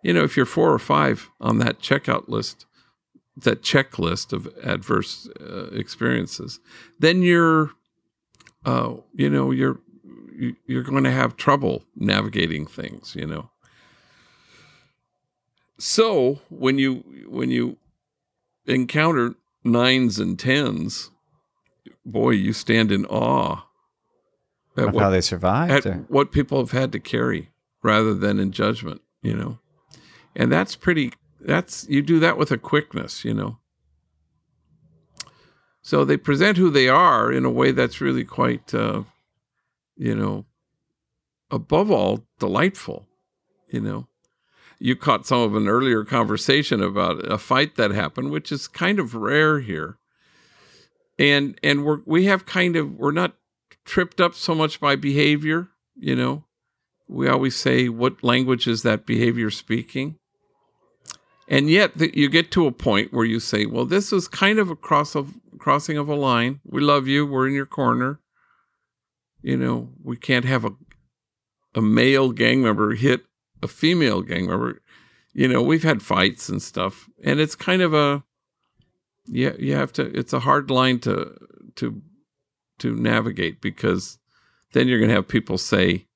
[0.02, 2.66] you know, if you're four or five on that checkout list,
[3.36, 6.60] that checklist of adverse uh, experiences,
[6.98, 7.70] then you're,
[8.64, 9.80] uh, you know, you're,
[10.34, 13.50] you- you're going to have trouble navigating things, you know.
[15.78, 17.76] So when you when you
[18.66, 21.10] encounter nines and tens,
[22.04, 23.64] boy, you stand in awe
[24.76, 25.72] at Of what, how they survived.
[25.72, 27.50] at or- what people have had to carry
[27.82, 29.58] rather than in judgment, you know.
[30.36, 33.58] And that's pretty that's you do that with a quickness, you know.
[35.82, 39.02] So they present who they are in a way that's really quite uh,
[39.96, 40.44] you know,
[41.50, 43.06] above all delightful,
[43.70, 44.08] you know.
[44.78, 48.98] You caught some of an earlier conversation about a fight that happened, which is kind
[48.98, 49.98] of rare here.
[51.18, 53.36] And and we're we have kind of we're not
[53.84, 56.44] tripped up so much by behavior, you know.
[57.06, 60.18] We always say, what language is that behavior speaking?
[61.52, 64.58] And yet the, you get to a point where you say, well, this is kind
[64.58, 66.60] of a cross of crossing of a line.
[66.64, 67.26] We love you.
[67.26, 68.20] We're in your corner.
[69.42, 70.70] You know, we can't have a
[71.74, 73.24] a male gang member hit
[73.62, 74.80] a female gang member.
[75.34, 78.24] You know, we've had fights and stuff, and it's kind of a
[79.26, 80.04] yeah, you have to.
[80.18, 81.36] It's a hard line to
[81.76, 82.00] to
[82.78, 84.18] to navigate because
[84.72, 86.06] then you're going to have people say,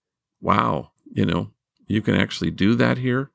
[0.40, 1.50] "Wow, you know,
[1.86, 3.30] you can actually do that here,"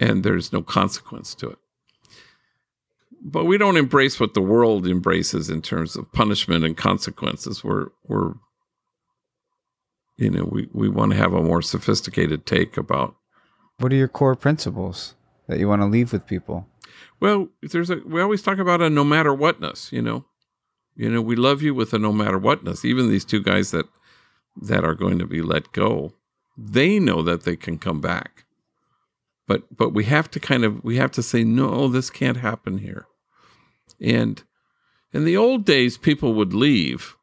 [0.00, 1.58] and there's no consequence to it.
[3.22, 7.62] But we don't embrace what the world embraces in terms of punishment and consequences.
[7.62, 8.32] We're we're
[10.16, 13.14] you know we we want to have a more sophisticated take about
[13.78, 15.14] what are your core principles
[15.48, 16.66] that you want to leave with people?
[17.20, 20.24] Well, there's a we always talk about a no matter whatness, you know.
[20.96, 22.84] You know, we love you with a no matter whatness.
[22.84, 23.86] Even these two guys that
[24.60, 26.14] that are going to be let go,
[26.56, 28.44] they know that they can come back.
[29.46, 32.78] But but we have to kind of we have to say no, this can't happen
[32.78, 33.06] here.
[34.00, 34.42] And
[35.12, 37.16] in the old days people would leave.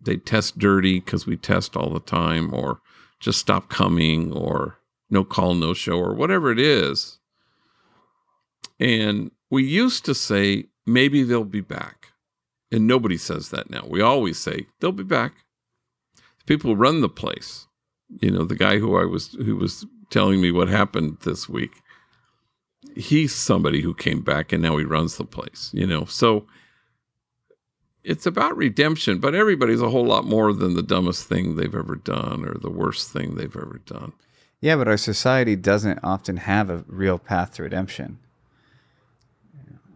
[0.00, 2.80] They'd test dirty because we test all the time or
[3.20, 4.78] just stop coming or
[5.10, 7.18] no call no show or whatever it is.
[8.80, 12.08] And we used to say, maybe they'll be back.
[12.72, 13.84] And nobody says that now.
[13.86, 15.34] We always say, they'll be back.
[16.46, 17.68] People run the place,
[18.20, 21.82] you know, the guy who I was, who was telling me what happened this week,
[22.94, 26.04] he's somebody who came back and now he runs the place, you know.
[26.04, 26.46] So
[28.04, 31.96] it's about redemption, but everybody's a whole lot more than the dumbest thing they've ever
[31.96, 34.12] done or the worst thing they've ever done.
[34.60, 38.18] Yeah, but our society doesn't often have a real path to redemption.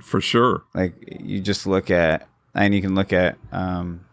[0.00, 0.64] For sure.
[0.74, 4.05] Like you just look at, and you can look at um,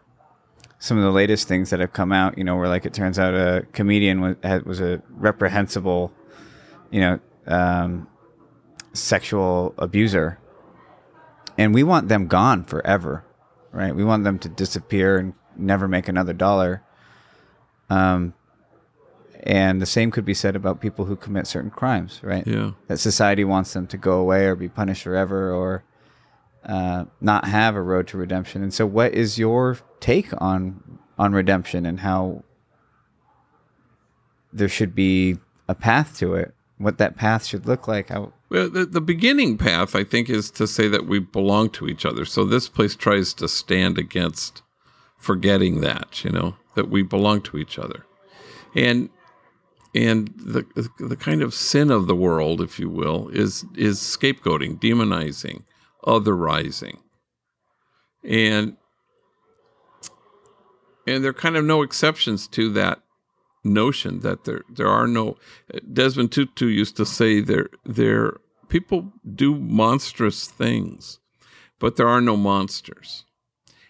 [0.84, 2.38] some of the latest things that have come out.
[2.38, 6.12] You know, where like it turns out a comedian was had, was a reprehensible,
[6.92, 8.08] you know, um,
[8.92, 10.40] sexual abuser,
[11.58, 13.24] and we want them gone forever,
[13.72, 13.96] right?
[13.96, 16.82] We want them to disappear and never make another dollar.
[17.90, 18.34] Um,
[19.46, 22.48] And the same could be said about people who commit certain crimes, right?
[22.48, 22.72] Yeah.
[22.88, 25.84] That society wants them to go away or be punished forever or
[26.66, 28.64] uh, not have a road to redemption.
[28.64, 32.44] And so, what is your take on on redemption and how
[34.52, 36.54] there should be a path to it?
[36.78, 38.10] What that path should look like?
[38.10, 41.88] How, Well, the, the beginning path, I think, is to say that we belong to
[41.88, 42.26] each other.
[42.26, 44.64] So this place tries to stand against
[45.18, 48.06] forgetting that, you know, that we belong to each other.
[48.76, 49.10] And
[49.96, 50.66] and the
[51.00, 55.64] the kind of sin of the world, if you will, is is scapegoating, demonizing,
[56.06, 56.98] otherizing.
[58.24, 58.78] And
[61.06, 63.02] and there are kind of no exceptions to that
[63.64, 65.38] notion that there there are no
[65.92, 68.38] Desmond Tutu used to say there there
[68.70, 71.20] people do monstrous things,
[71.80, 73.26] but there are no monsters.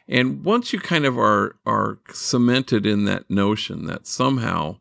[0.08, 4.78] And once you kind of are are cemented in that notion that somehow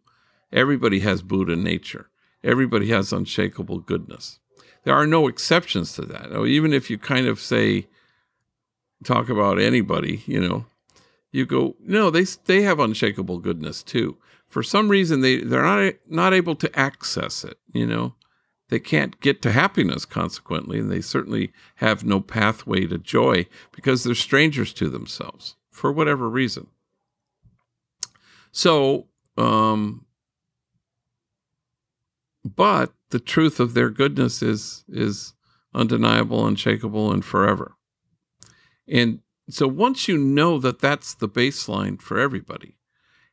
[0.53, 2.11] everybody has Buddha nature,
[2.43, 4.41] everybody has unshakable goodness.
[4.85, 6.33] There are no exceptions to that.
[6.47, 7.87] Even if you kind of say
[9.05, 10.67] talk about anybody, you know,
[11.31, 14.19] you go, no, they they have unshakable goodness too.
[14.49, 17.59] For some reason, they they're not not able to access it.
[17.73, 18.15] You know,
[18.69, 20.05] they can't get to happiness.
[20.05, 25.91] Consequently, and they certainly have no pathway to joy because they're strangers to themselves for
[25.91, 26.67] whatever reason.
[28.51, 29.07] So,
[29.39, 30.05] um,
[32.45, 35.35] but the truth of their goodness is is
[35.75, 37.77] undeniable, unshakable, and forever.
[38.89, 42.77] And so once you know that that's the baseline for everybody,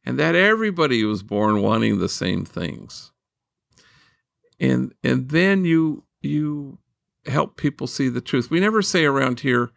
[0.06, 3.12] and that everybody was born wanting the same things,
[4.60, 6.80] and and then you you
[7.26, 8.50] help people see the truth.
[8.50, 9.72] We never say around here,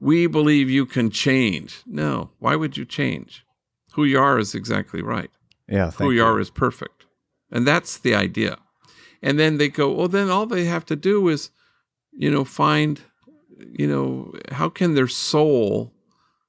[0.00, 1.82] we believe you can change.
[1.86, 3.44] No, why would you change?
[3.94, 5.30] Who you are is exactly right.
[5.68, 7.06] yeah, Who you are is perfect,
[7.50, 8.58] and that's the idea.
[9.24, 11.50] And then they go, well, then all they have to do is,
[12.12, 13.00] you know, find
[13.72, 15.92] you know, how can their soul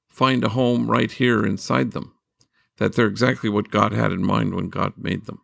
[0.08, 2.14] find a home right here inside them?
[2.78, 5.40] That they're exactly what God had in mind when God made them.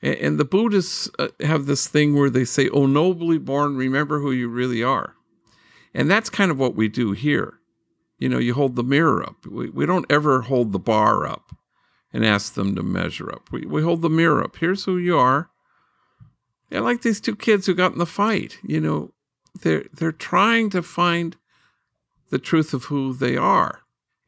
[0.00, 4.30] And, the Buddhists uh, have this thing where they say, Oh, nobly born, remember who
[4.30, 5.14] you really are.
[5.92, 7.54] And that's kind of what we do here.
[8.16, 9.44] You know, you hold the mirror up.
[9.44, 11.50] We, we don't ever hold the bar up
[12.12, 13.50] and ask them to measure up.
[13.50, 14.56] We, we hold the mirror up.
[14.56, 15.50] Here's who you are.
[16.70, 18.58] Yeah, like these two kids who got in the fight.
[18.62, 19.12] You know,
[19.62, 21.36] they're they're trying to find
[22.30, 23.80] the truth of who they are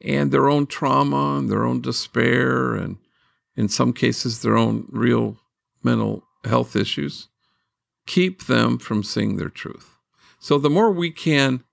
[0.03, 2.97] and their own trauma and their own despair and
[3.55, 5.37] in some cases their own real
[5.83, 7.27] mental health issues
[8.07, 9.95] keep them from seeing their truth
[10.39, 11.63] so the more we can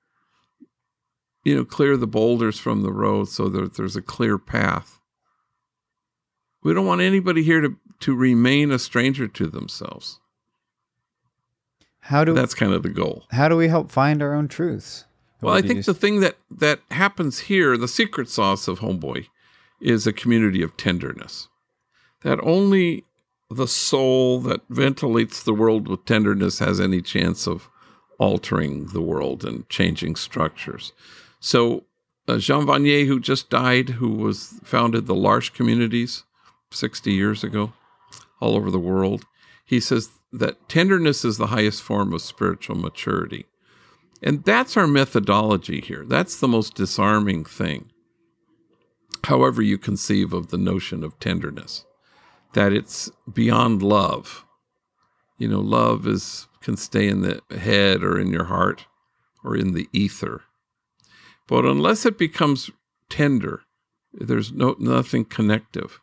[1.45, 5.01] you know clear the boulders from the road so that there's a clear path
[6.63, 10.21] we don't want anybody here to to remain a stranger to themselves
[12.09, 15.05] How do that's kind of the goal how do we help find our own truths?
[15.43, 19.27] Well, I think the thing that that happens here, the secret sauce of Homeboy,
[19.81, 21.49] is a community of tenderness.
[22.23, 23.05] That only
[23.51, 27.69] the soul that ventilates the world with tenderness has any chance of
[28.19, 30.93] altering the world and changing structures.
[31.41, 31.85] So,
[32.27, 36.25] uh, Jean Vanier, who just died, who was founded the L'Arche communities
[36.71, 37.73] 60 years ago,
[38.41, 39.25] all over the world,
[39.65, 43.47] he says that tenderness is the highest form of spiritual maturity.
[44.23, 46.05] And that's our methodology here.
[46.05, 47.91] That's the most disarming thing.
[49.25, 51.85] However, you conceive of the notion of tenderness,
[52.53, 54.45] that it's beyond love.
[55.39, 58.87] You know, love is can stay in the head or in your heart
[59.45, 60.43] or in the ether.
[61.47, 62.71] But unless it becomes
[63.09, 63.63] tender,
[64.13, 66.01] there's no nothing connective.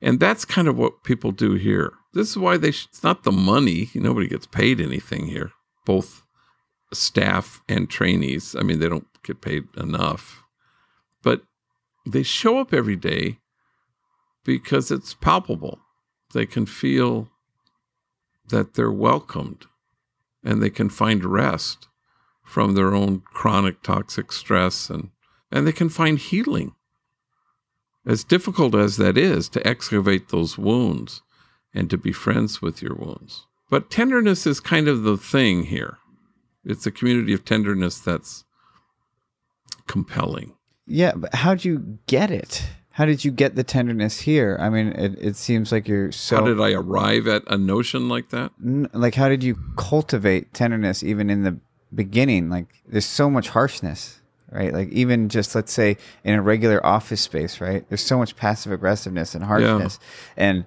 [0.00, 1.92] And that's kind of what people do here.
[2.16, 3.90] This is why they sh- it's not the money.
[3.94, 5.52] Nobody gets paid anything here.
[5.84, 6.22] Both
[6.90, 8.56] staff and trainees.
[8.58, 10.42] I mean, they don't get paid enough,
[11.22, 11.42] but
[12.06, 13.38] they show up every day
[14.44, 15.80] because it's palpable.
[16.32, 17.28] They can feel
[18.48, 19.66] that they're welcomed
[20.42, 21.86] and they can find rest
[22.42, 25.10] from their own chronic toxic stress and,
[25.52, 26.74] and they can find healing.
[28.06, 31.20] As difficult as that is to excavate those wounds
[31.76, 33.46] and to be friends with your wounds.
[33.70, 35.98] But tenderness is kind of the thing here
[36.66, 38.44] it's a community of tenderness that's
[39.86, 40.54] compelling.
[40.86, 42.64] Yeah, but how'd you get it?
[42.90, 44.56] How did you get the tenderness here?
[44.60, 48.08] I mean, it, it seems like you're so How did I arrive at a notion
[48.08, 48.52] like that?
[48.58, 51.58] Like how did you cultivate tenderness even in the
[51.94, 52.50] beginning?
[52.50, 54.20] Like there's so much harshness.
[54.50, 54.72] right?
[54.72, 57.88] Like even just let's say in a regular office space, right?
[57.88, 59.98] There's so much passive aggressiveness and harshness
[60.36, 60.64] and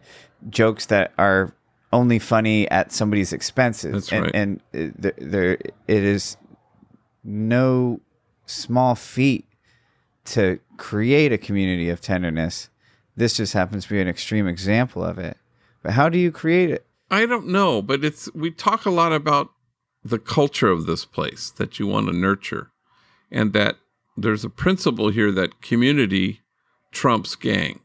[0.49, 1.53] jokes that are
[1.91, 3.93] only funny at somebody's expenses.
[3.93, 4.35] That's and, right.
[4.35, 6.37] And there, there, it is
[7.23, 7.99] no
[8.45, 9.45] small feat
[10.25, 12.69] to create a community of tenderness.
[13.15, 15.37] This just happens to be an extreme example of it.
[15.81, 16.85] But how do you create it?
[17.11, 19.49] I don't know, but it's we talk a lot about
[20.03, 22.71] the culture of this place that you want to nurture,
[23.31, 23.77] and that
[24.15, 26.41] there's a principle here that community
[26.91, 27.79] trumps gang,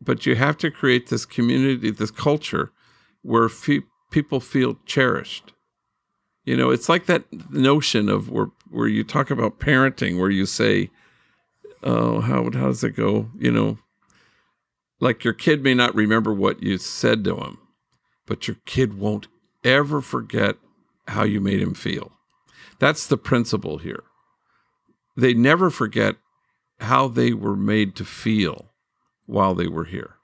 [0.00, 2.72] but you have to create this community, this culture
[3.22, 5.52] where fe- people feel cherished.
[6.44, 10.46] You know, it's like that notion of where where you talk about parenting, where you
[10.46, 10.90] say,
[11.82, 13.78] "Oh, how how does it go?" You know,
[15.00, 17.58] like your kid may not remember what you said to him,
[18.26, 19.28] but your kid won't
[19.64, 20.56] ever forget
[21.08, 22.12] how you made him feel.
[22.78, 24.04] That's the principle here.
[25.16, 26.16] They never forget
[26.80, 28.67] how they were made to feel
[29.28, 30.14] while they were here.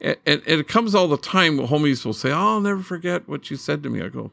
[0.00, 1.58] And, and, and it comes all the time.
[1.58, 4.02] Homies will say, oh, I'll never forget what you said to me.
[4.02, 4.32] I go,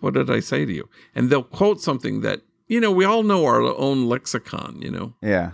[0.00, 0.88] What did I say to you?
[1.14, 5.14] And they'll quote something that, you know, we all know our own lexicon, you know
[5.22, 5.52] Yeah.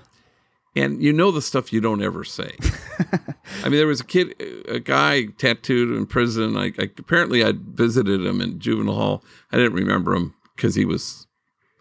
[0.74, 2.56] and you know the stuff you don't ever say.
[3.62, 4.34] I mean, there was a kid,
[4.68, 6.56] a guy tattooed in prison.
[6.56, 9.24] I, I apparently I visited him in juvenile hall.
[9.50, 11.26] I didn't remember him because he was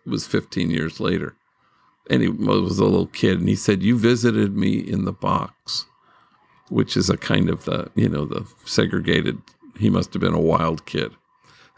[0.06, 1.36] was 15 years later,
[2.12, 3.40] and he was a little kid.
[3.40, 5.86] And he said, "You visited me in the box,"
[6.70, 9.42] which is a kind of the you know the segregated.
[9.80, 11.12] He must have been a wild kid.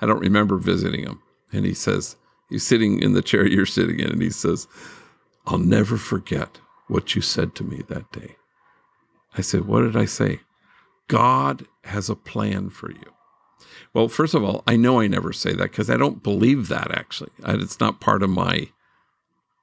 [0.01, 1.21] I don't remember visiting him.
[1.53, 2.17] And he says
[2.49, 4.67] he's sitting in the chair you're sitting in, and he says,
[5.45, 8.35] "I'll never forget." what you said to me that day.
[9.37, 10.41] I said, What did I say?
[11.07, 13.13] God has a plan for you.
[13.93, 16.91] Well, first of all, I know I never say that because I don't believe that
[16.91, 17.31] actually.
[17.45, 18.69] It's not part of my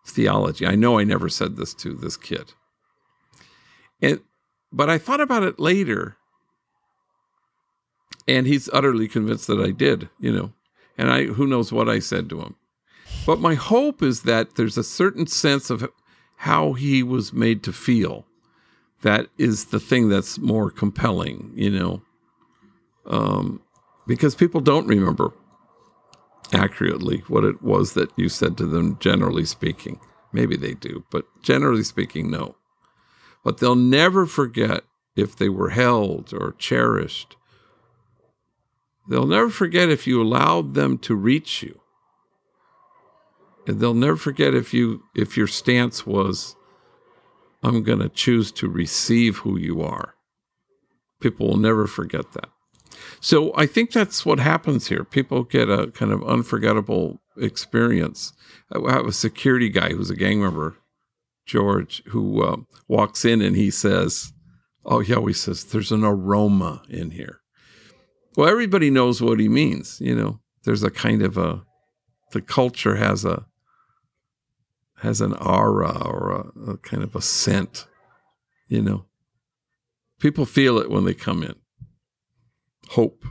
[0.04, 0.66] theology.
[0.66, 2.52] I know I never said this to this kid.
[4.02, 4.20] And,
[4.72, 6.16] but I thought about it later,
[8.26, 10.52] and he's utterly convinced that I did, you know.
[10.96, 12.56] And I who knows what I said to him.
[13.26, 15.90] But my hope is that there's a certain sense of
[16.36, 18.26] how he was made to feel.
[19.02, 22.02] That is the thing that's more compelling, you know,
[23.06, 23.62] um,
[24.06, 25.32] because people don't remember
[26.52, 30.00] accurately what it was that you said to them, generally speaking.
[30.32, 32.56] Maybe they do, but generally speaking, no.
[33.44, 34.84] But they'll never forget
[35.16, 37.36] if they were held or cherished.
[39.08, 41.80] They'll never forget if you allowed them to reach you
[43.66, 46.56] and they'll never forget if you if your stance was
[47.62, 50.14] i'm going to choose to receive who you are
[51.20, 52.48] people will never forget that
[53.20, 58.32] so i think that's what happens here people get a kind of unforgettable experience
[58.72, 60.76] i have a security guy who's a gang member
[61.46, 62.56] george who uh,
[62.88, 64.32] walks in and he says
[64.84, 67.40] oh he always says there's an aroma in here
[68.36, 71.62] well everybody knows what he means you know there's a kind of a
[72.32, 73.46] the culture has a
[75.00, 77.86] has an aura or a, a, kind of a scent,
[78.68, 79.06] you know.
[80.18, 81.54] People feel it when they come in.
[82.90, 83.24] Hope.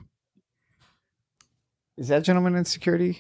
[1.97, 3.20] Is that gentleman in security?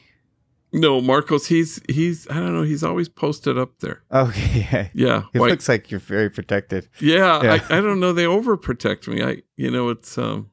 [0.71, 4.03] No, Marcos, he's he's I don't know, he's always posted up there.
[4.09, 4.87] Okay, yeah.
[4.93, 5.23] Yeah.
[5.33, 6.87] It looks like you're very protected.
[7.01, 7.59] yeah, Yeah.
[7.69, 8.13] I, I don't know.
[8.13, 9.21] They overprotect me.
[9.21, 10.51] I you know, it's um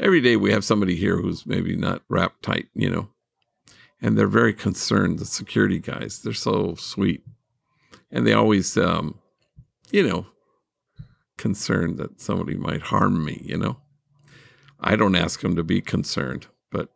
[0.00, 3.10] every day we have somebody here who's maybe not wrapped tight, you know.
[4.02, 6.20] And they're very concerned, the security guys.
[6.22, 7.22] They're so sweet.
[8.10, 9.20] And they always um,
[9.92, 10.26] you know,
[11.36, 13.76] concerned that somebody might harm me, you know.
[14.80, 16.88] I don't ask him to be concerned, but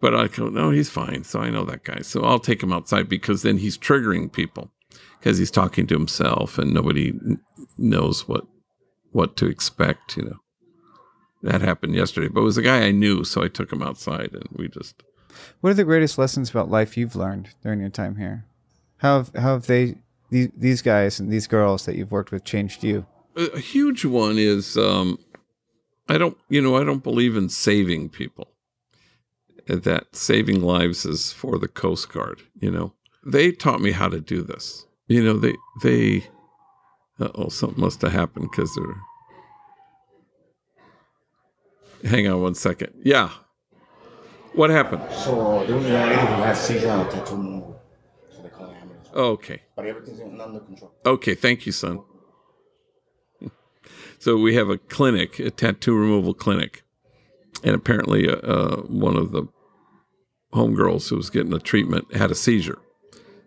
[0.00, 1.24] but I go, no, he's fine.
[1.24, 2.00] So I know that guy.
[2.02, 4.70] So I'll take him outside because then he's triggering people
[5.18, 7.40] because he's talking to himself and nobody n-
[7.78, 8.46] knows what
[9.12, 10.36] what to expect, you know.
[11.42, 14.30] That happened yesterday, but it was a guy I knew, so I took him outside
[14.32, 15.02] and we just
[15.60, 18.44] What are the greatest lessons about life you've learned during your time here?
[18.98, 19.96] How have, how have they
[20.30, 23.06] these these guys and these girls that you've worked with changed you?
[23.36, 25.18] a, a huge one is um,
[26.12, 28.48] I don't, you know, I don't believe in saving people.
[29.66, 32.42] That saving lives is for the Coast Guard.
[32.60, 32.92] You know,
[33.24, 34.84] they taught me how to do this.
[35.06, 36.26] You know, they they.
[37.18, 38.94] Oh, something must have happened because they're.
[42.10, 42.92] Hang on one second.
[43.02, 43.30] Yeah.
[44.52, 45.10] What happened?
[45.12, 47.80] So there was a young lady who had seizure on a tattoo removal.
[48.28, 49.08] So they call ambulance.
[49.14, 49.62] Okay.
[49.76, 50.92] But everything's under control.
[51.06, 52.02] Okay, thank you, son.
[54.18, 56.82] So we have a clinic, a tattoo removal clinic,
[57.64, 59.44] and apparently, uh, uh, one of the
[60.52, 62.78] homegirls who was getting the treatment had a seizure,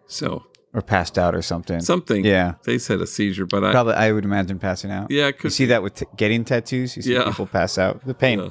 [0.08, 1.80] So or passed out or something.
[1.80, 2.26] something.
[2.26, 2.56] Yeah.
[2.66, 5.10] They said a seizure, but I Probably, I would imagine passing out.
[5.10, 6.98] yeah, You could see that with t- getting tattoos.
[6.98, 7.26] You see Yeah.
[7.26, 8.06] people pass out.
[8.06, 8.40] The pain.
[8.40, 8.50] Yeah.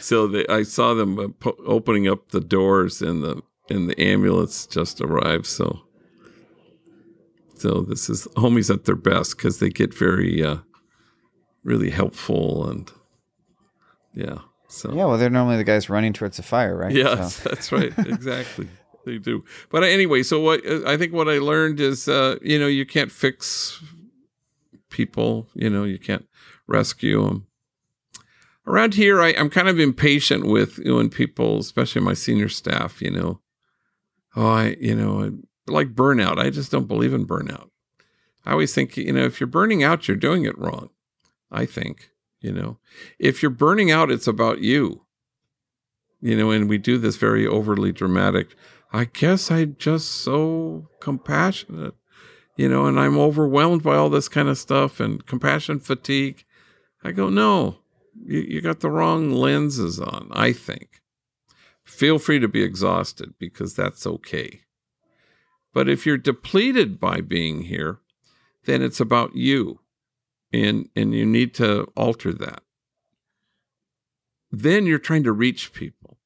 [0.00, 3.98] So they, I saw them uh, po- opening up the doors, and the and the
[4.00, 5.46] ambulance just arrived.
[5.46, 5.80] So,
[7.56, 10.58] so this is homies at their best because they get very, uh,
[11.64, 12.90] really helpful and
[14.14, 14.38] yeah.
[14.68, 16.92] So Yeah, well, they're normally the guys running towards the fire, right?
[16.92, 17.92] Yes, So- that's right.
[17.98, 18.68] Exactly.
[19.04, 19.44] they do.
[19.70, 22.86] But anyway, so what uh, I think what I learned is, uh, you know, you
[22.86, 23.82] can't fix
[24.90, 25.48] people.
[25.54, 26.26] You know, you can't
[26.66, 27.46] rescue them.
[28.66, 32.48] Around here, I, I'm kind of impatient with you know, when people, especially my senior
[32.48, 33.40] staff, you know,
[34.36, 35.30] oh, I, you know, I,
[35.70, 36.38] like burnout.
[36.38, 37.68] I just don't believe in burnout.
[38.46, 40.88] I always think, you know, if you're burning out, you're doing it wrong.
[41.50, 42.78] I think, you know,
[43.18, 45.04] if you're burning out, it's about you
[46.24, 48.56] you know, and we do this very overly dramatic.
[48.94, 51.92] I guess I'm just so compassionate,
[52.56, 56.46] you know, and I'm overwhelmed by all this kind of stuff and compassion fatigue.
[57.04, 57.80] I go, no,
[58.24, 61.02] you, you got the wrong lenses on, I think.
[61.84, 64.62] Feel free to be exhausted because that's okay.
[65.74, 67.98] But if you're depleted by being here,
[68.64, 69.80] then it's about you.
[70.54, 72.62] And, and you need to alter that
[74.60, 76.18] then you're trying to reach people.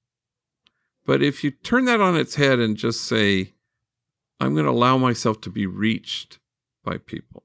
[1.07, 3.55] But if you turn that on its head and just say,
[4.41, 6.39] I'm going to allow myself to be reached
[6.85, 7.45] by people,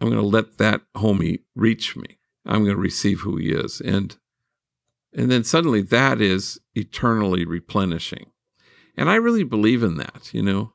[0.00, 2.18] I'm going to let that homie reach me.
[2.44, 3.80] I'm going to receive who he is.
[3.80, 4.16] And
[5.12, 8.32] and then suddenly that is eternally replenishing.
[8.98, 10.74] And I really believe in that, you know,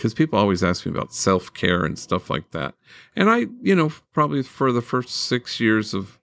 [0.00, 2.74] because people always ask me about self care and stuff like that.
[3.14, 6.18] And I, you know, probably for the first six years of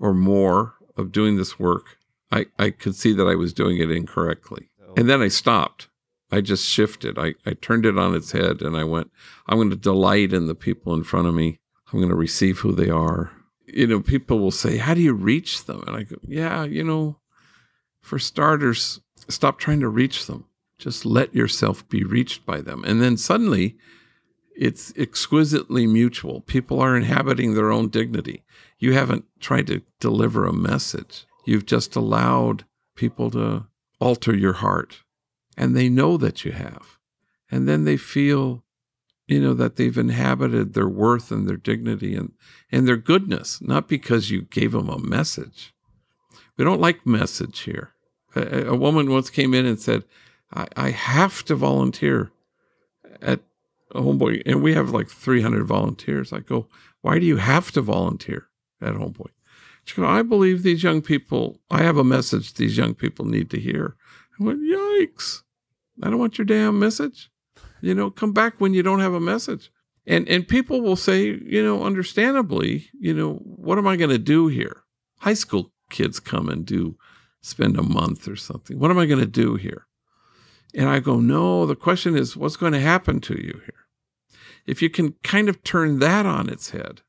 [0.00, 1.96] or more of doing this work,
[2.32, 4.68] I, I could see that I was doing it incorrectly.
[4.82, 4.94] Oh.
[4.96, 5.86] And then I stopped.
[6.32, 7.16] I just shifted.
[7.16, 9.12] I, I turned it on its head and I went,
[9.46, 11.60] I'm going to delight in the people in front of me.
[11.92, 13.30] I'm going to receive who they are.
[13.68, 15.84] You know, people will say, How do you reach them?
[15.86, 17.20] And I go, Yeah, you know,
[18.00, 18.98] for starters,
[19.28, 20.46] stop trying to reach them.
[20.78, 22.84] Just let yourself be reached by them.
[22.84, 23.76] And then suddenly,
[24.56, 26.40] it's exquisitely mutual.
[26.42, 28.44] People are inhabiting their own dignity.
[28.78, 31.26] You haven't tried to deliver a message.
[31.44, 32.64] You've just allowed
[32.94, 33.66] people to
[34.00, 35.02] alter your heart.
[35.56, 36.98] And they know that you have.
[37.50, 38.64] And then they feel,
[39.26, 42.32] you know, that they've inhabited their worth and their dignity and,
[42.72, 45.72] and their goodness, not because you gave them a message.
[46.56, 47.92] We don't like message here.
[48.34, 50.04] A, a woman once came in and said,
[50.54, 52.30] I, I have to volunteer
[53.20, 53.40] at
[53.92, 56.32] Homeboy, and we have like 300 volunteers.
[56.32, 56.68] I go,
[57.02, 58.48] why do you have to volunteer
[58.80, 59.30] at Homeboy?
[59.84, 63.50] She goes, I believe these young people, I have a message these young people need
[63.50, 63.96] to hear.
[64.40, 65.42] I went, yikes.
[66.02, 67.30] I don't want your damn message.
[67.80, 69.70] You know, come back when you don't have a message.
[70.06, 74.18] And and people will say, you know, understandably, you know, what am I going to
[74.18, 74.82] do here?
[75.18, 76.96] High school kids come and do
[77.40, 78.78] spend a month or something.
[78.78, 79.86] What am I going to do here?
[80.74, 83.86] And I go, no, the question is, what's going to happen to you here?
[84.66, 87.02] If you can kind of turn that on its head,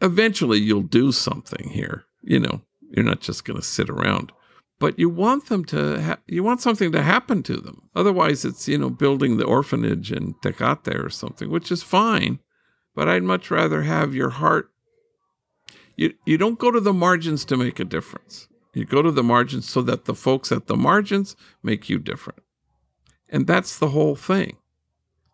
[0.00, 2.04] eventually you'll do something here.
[2.22, 4.32] You know, you're not just going to sit around,
[4.78, 7.90] but you want them to, ha- you want something to happen to them.
[7.94, 12.38] Otherwise, it's, you know, building the orphanage in Tecate or something, which is fine,
[12.94, 14.70] but I'd much rather have your heart.
[15.96, 18.48] You, you don't go to the margins to make a difference.
[18.72, 22.40] You go to the margins so that the folks at the margins make you different.
[23.28, 24.56] And that's the whole thing.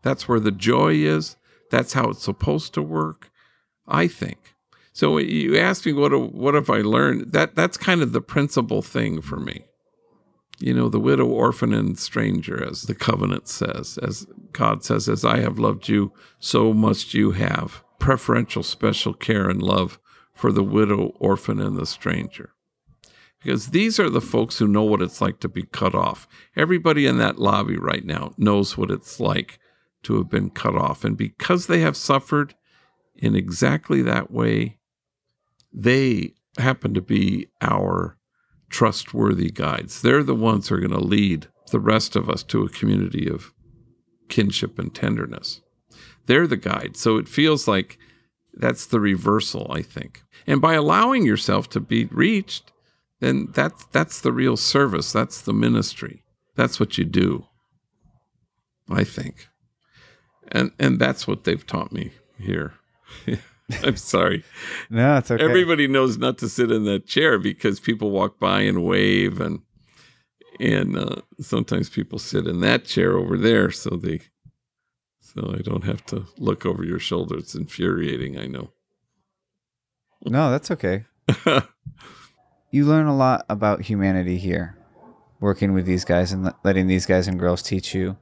[0.03, 1.37] That's where the joy is.
[1.71, 3.31] That's how it's supposed to work,
[3.87, 4.55] I think.
[4.93, 7.33] So you ask me what what have I learned?
[7.33, 9.65] That that's kind of the principal thing for me.
[10.59, 15.25] You know, the widow, orphan, and stranger, as the covenant says, as God says, as
[15.25, 19.99] I have loved you, so must you have preferential special care and love
[20.35, 22.51] for the widow, orphan, and the stranger
[23.43, 26.29] because these are the folks who know what it's like to be cut off.
[26.57, 29.59] Everybody in that lobby right now knows what it's like
[30.05, 31.05] to have been cut off.
[31.05, 32.55] And because they have suffered
[33.17, 34.79] in exactly that way,
[35.73, 38.19] they happen to be our
[38.69, 40.03] trustworthy guides.
[40.03, 43.29] They're the ones who are going to lead the rest of us to a community
[43.29, 43.53] of
[44.29, 45.61] kinship and tenderness.
[46.27, 46.97] They're the guide.
[46.97, 47.99] So it feels like
[48.55, 50.23] that's the reversal, I think.
[50.47, 52.72] And by allowing yourself to be reached,
[53.23, 55.13] then that's that's the real service.
[55.13, 56.25] That's the ministry.
[56.57, 57.47] That's what you do.
[58.91, 59.47] I think.
[60.51, 62.75] And and that's what they've taught me here.
[63.85, 64.43] I'm sorry.
[64.91, 65.43] No, it's okay.
[65.43, 69.61] Everybody knows not to sit in that chair because people walk by and wave and
[70.59, 74.21] and uh, sometimes people sit in that chair over there so they
[75.21, 77.39] So I don't have to look over your shoulder.
[77.39, 78.73] It's infuriating, I know.
[80.25, 81.05] No, that's okay.
[82.73, 84.77] you learn a lot about humanity here,
[85.39, 88.17] working with these guys and letting these guys and girls teach you.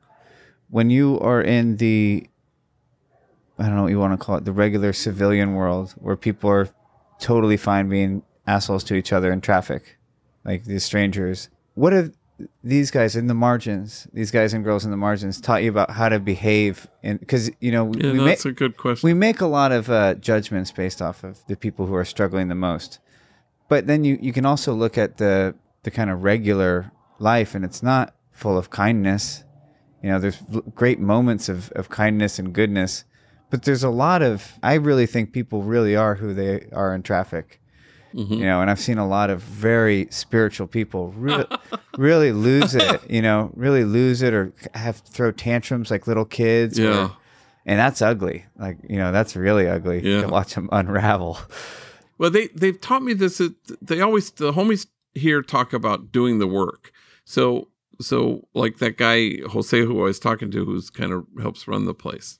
[0.68, 2.26] When you are in the,
[3.58, 6.50] I don't know what you want to call it, the regular civilian world where people
[6.50, 6.68] are
[7.20, 9.98] totally fine being assholes to each other in traffic,
[10.44, 11.48] like these strangers.
[11.74, 12.12] What have
[12.64, 15.90] these guys in the margins, these guys and girls in the margins, taught you about
[15.92, 16.88] how to behave?
[17.04, 19.06] And because you know, Yeah, we that's a good question.
[19.06, 22.48] we make a lot of uh, judgments based off of the people who are struggling
[22.48, 22.98] the most
[23.70, 25.54] but then you, you can also look at the
[25.84, 29.44] the kind of regular life and it's not full of kindness
[30.02, 30.38] you know there's
[30.74, 33.04] great moments of, of kindness and goodness
[33.50, 37.02] but there's a lot of i really think people really are who they are in
[37.02, 37.56] traffic
[38.12, 38.34] Mm-hmm.
[38.34, 41.46] you know and i've seen a lot of very spiritual people really
[41.96, 46.76] really lose it you know really lose it or have throw tantrums like little kids
[46.80, 47.08] or- Yeah.
[47.66, 48.46] and that's ugly.
[48.58, 50.22] Like you know, that's really ugly Yeah.
[50.22, 51.38] to watch them unravel.
[52.20, 53.40] Well, they they've taught me this.
[53.80, 56.92] They always the homies here talk about doing the work.
[57.24, 57.68] So
[57.98, 61.86] so like that guy Jose who I was talking to, who's kind of helps run
[61.86, 62.38] the place.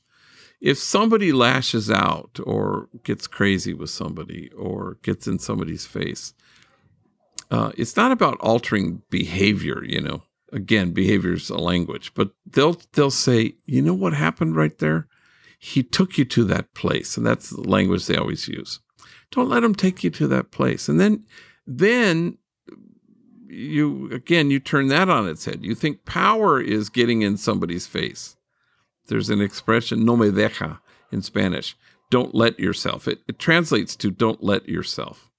[0.60, 6.34] If somebody lashes out or gets crazy with somebody or gets in somebody's face,
[7.50, 9.82] uh, it's not about altering behavior.
[9.82, 14.76] You know, again, behavior's a language, but they'll they'll say, you know what happened right
[14.78, 15.08] there?
[15.58, 18.80] He took you to that place, and that's the language they always use
[19.30, 20.88] don't let them take you to that place.
[20.88, 21.24] And then
[21.66, 22.38] then
[23.46, 25.64] you again you turn that on its head.
[25.64, 28.36] You think power is getting in somebody's face.
[29.06, 30.78] There's an expression no me deja
[31.10, 31.76] in spanish.
[32.10, 33.06] Don't let yourself.
[33.06, 35.30] It, it translates to don't let yourself.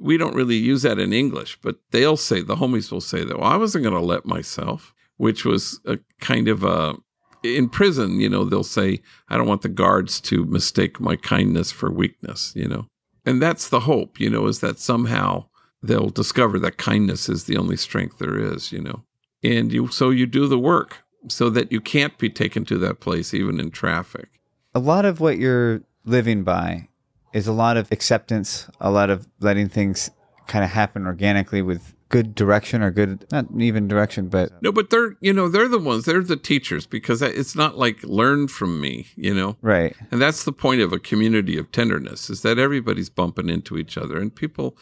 [0.00, 3.38] We don't really use that in english but they'll say the homies will say that
[3.38, 6.96] well i wasn't going to let myself which was a kind of a
[7.42, 9.00] in prison you know they'll say
[9.30, 12.86] i don't want the guards to mistake my kindness for weakness you know
[13.26, 15.44] and that's the hope you know is that somehow
[15.82, 19.02] they'll discover that kindness is the only strength there is you know.
[19.42, 23.00] And you so you do the work so that you can't be taken to that
[23.00, 24.28] place even in traffic.
[24.74, 26.88] A lot of what you're living by
[27.32, 30.10] is a lot of acceptance, a lot of letting things
[30.46, 34.90] kind of happen organically with good direction or good, not even direction, but no but
[34.90, 38.80] they're you know they're the ones they're the teachers because it's not like learn from
[38.80, 39.94] me you know right.
[40.10, 43.98] And that's the point of a community of tenderness is that everybody's bumping into each
[43.98, 44.76] other and people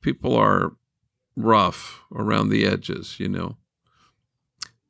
[0.00, 0.72] people are
[1.36, 3.56] rough around the edges, you know.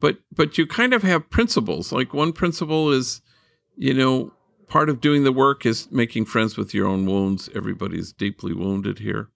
[0.00, 1.92] But but you kind of have principles.
[1.92, 3.22] Like one principle is,
[3.76, 4.32] you know,
[4.68, 7.48] part of doing the work is making friends with your own wounds.
[7.54, 9.30] Everybody's deeply wounded here.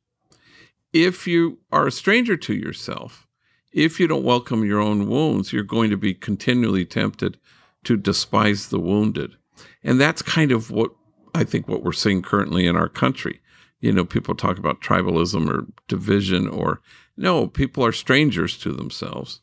[0.93, 3.27] If you are a stranger to yourself,
[3.73, 7.39] if you don't welcome your own wounds, you're going to be continually tempted
[7.85, 9.37] to despise the wounded.
[9.85, 10.93] And that's kind of what
[11.35, 13.41] I think what we're seeing currently in our country.
[13.81, 16.81] You know, people talk about tribalism or division or
[17.17, 19.41] no, people are strangers to themselves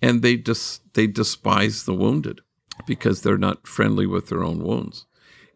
[0.00, 2.40] and they dis- they despise the wounded
[2.86, 5.06] because they're not friendly with their own wounds.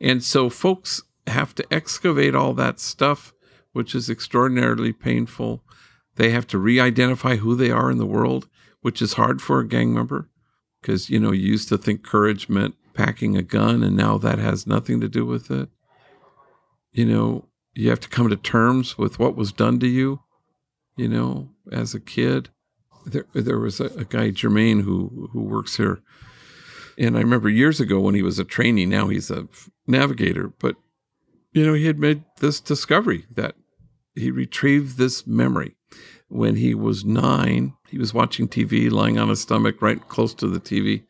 [0.01, 3.32] And so folks have to excavate all that stuff
[3.77, 5.62] which is extraordinarily painful.
[6.14, 8.49] They have to re-identify who they are in the world,
[8.81, 10.31] which is hard for a gang member
[10.81, 14.39] because you know you used to think courage meant packing a gun and now that
[14.39, 15.68] has nothing to do with it.
[16.91, 20.20] You know you have to come to terms with what was done to you
[20.97, 22.49] you know as a kid.
[23.05, 26.01] There, there was a, a guy jermaine who who works here.
[26.97, 29.49] And i remember years ago when he was a trainee now he's a
[29.87, 30.77] navigator but
[31.53, 33.55] you know he had made this discovery that
[34.17, 35.77] he retrieved this memory
[36.29, 40.49] when he was nine, he was watching TV, lying on his stomach right close to
[40.49, 41.05] the TV,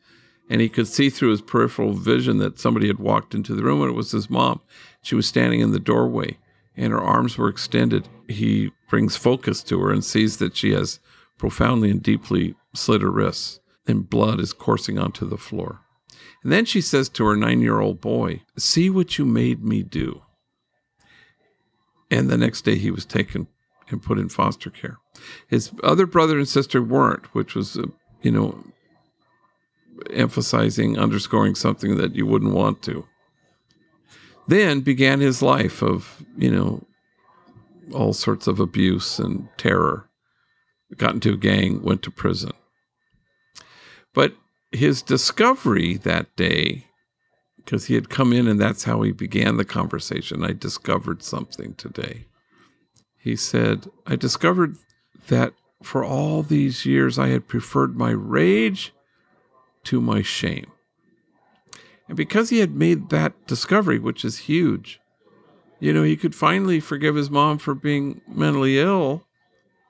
[0.49, 3.81] and he could see through his peripheral vision that somebody had walked into the room,
[3.81, 4.61] and it was his mom.
[5.01, 6.37] She was standing in the doorway,
[6.75, 8.07] and her arms were extended.
[8.27, 10.99] He brings focus to her and sees that she has
[11.37, 15.81] profoundly and deeply slit her wrists, and blood is coursing onto the floor.
[16.43, 19.83] And then she says to her nine year old boy, See what you made me
[19.83, 20.21] do.
[22.09, 23.47] And the next day he was taken
[23.89, 24.97] and put in foster care.
[25.47, 27.83] His other brother and sister weren't, which was, uh,
[28.21, 28.63] you know,
[30.11, 33.05] emphasizing, underscoring something that you wouldn't want to.
[34.47, 36.85] Then began his life of, you know,
[37.93, 40.09] all sorts of abuse and terror.
[40.95, 42.51] Got into a gang, went to prison.
[44.13, 44.33] But
[44.71, 46.86] his discovery that day,
[47.67, 51.73] because he had come in and that's how he began the conversation, I discovered something
[51.73, 52.27] today
[53.27, 54.77] he said, I discovered
[55.27, 55.53] that
[55.83, 58.93] for all these years I had preferred my rage
[59.83, 60.71] to my shame.
[62.07, 65.01] And because he had made that discovery, which is huge,
[65.81, 69.25] you know, he could finally forgive his mom for being mentally ill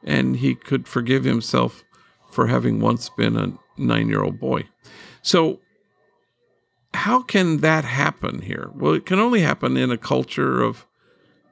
[0.03, 1.83] and he could forgive himself
[2.31, 4.67] for having once been a nine year old boy.
[5.21, 5.59] So,
[6.97, 8.71] how can that happen here?
[8.73, 10.85] Well, it can only happen in a culture of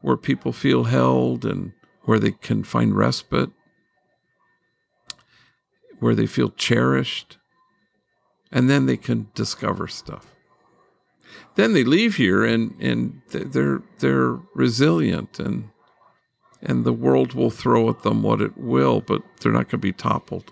[0.02, 1.74] where people feel held and
[2.04, 3.52] where they can find respite,
[6.00, 7.38] where they feel cherished,
[8.52, 10.36] and then they can discover stuff.
[11.56, 15.70] Then they leave here and and they're they're resilient and
[16.62, 19.78] and the world will throw at them what it will, but they're not going to
[19.78, 20.52] be toppled.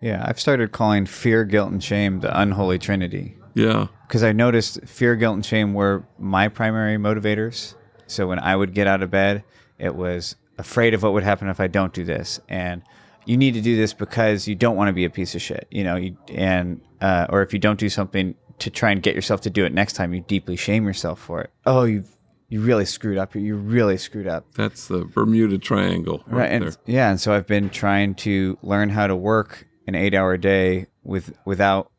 [0.00, 4.80] Yeah, I've started calling fear, guilt, and shame the unholy trinity Yeah, because I noticed
[4.86, 7.74] fear, guilt, and shame were my primary motivators.
[8.06, 9.44] So when I would get out of bed,
[9.78, 12.82] it was afraid of what would happen if I don't do this, and
[13.26, 15.66] you need to do this because you don't want to be a piece of shit,
[15.70, 15.96] you know.
[15.96, 19.50] You and uh, or if you don't do something to try and get yourself to
[19.50, 21.50] do it next time, you deeply shame yourself for it.
[21.64, 22.04] Oh, you
[22.48, 23.34] you really screwed up.
[23.34, 24.46] You really screwed up.
[24.54, 26.72] that's the Bermuda Triangle right, Right, and there.
[26.86, 31.32] yeah, and so I've been trying to learn how to work an eight-hour day with
[31.46, 31.90] without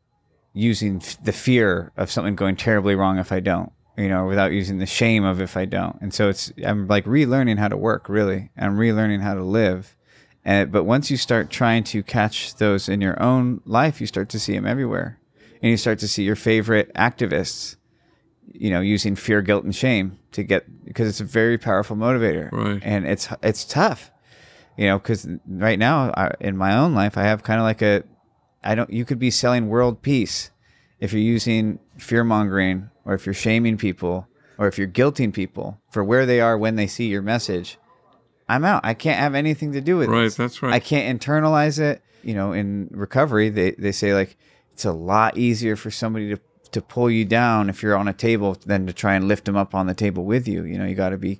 [0.56, 4.52] using f- the fear of something going terribly wrong if I don't, you know, without
[4.52, 5.98] using the shame of if I don't.
[6.00, 8.50] And so it's I'm like relearning how to work, really.
[8.56, 9.94] I'm relearning how to live.
[10.44, 14.30] And but once you start trying to catch those in your own life, you start
[14.30, 15.20] to see them everywhere,
[15.60, 17.76] and you start to see your favorite activists,
[18.52, 22.50] you know, using fear, guilt, and shame to get because it's a very powerful motivator,
[22.50, 22.80] Right.
[22.82, 24.10] And it's it's tough
[24.78, 27.80] you know because right now I, in my own life i have kind of like
[27.80, 28.04] a
[28.66, 30.50] i don't you could be selling world peace
[31.00, 34.26] if you're using fear mongering or if you're shaming people
[34.58, 37.78] or if you're guilting people for where they are when they see your message
[38.48, 40.12] i'm out i can't have anything to do with it.
[40.12, 40.34] Right, this.
[40.36, 40.72] that's right.
[40.74, 44.36] i can't internalize it you know in recovery they, they say like
[44.72, 46.40] it's a lot easier for somebody to
[46.72, 49.56] to pull you down if you're on a table than to try and lift them
[49.56, 51.38] up on the table with you you know you got to be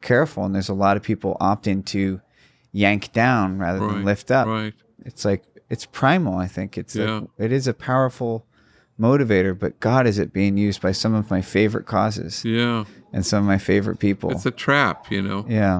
[0.00, 2.20] careful and there's a lot of people opting to
[2.72, 4.72] yank down rather right, than lift up Right.
[5.04, 7.14] it's like it's primal i think it's Yeah.
[7.20, 8.32] like, it is a powerful
[9.06, 12.84] motivator but god is it being used by some of my favorite causes Yeah.
[13.14, 15.40] and some of my favorite people It's a trap, you know.
[15.48, 15.78] yeah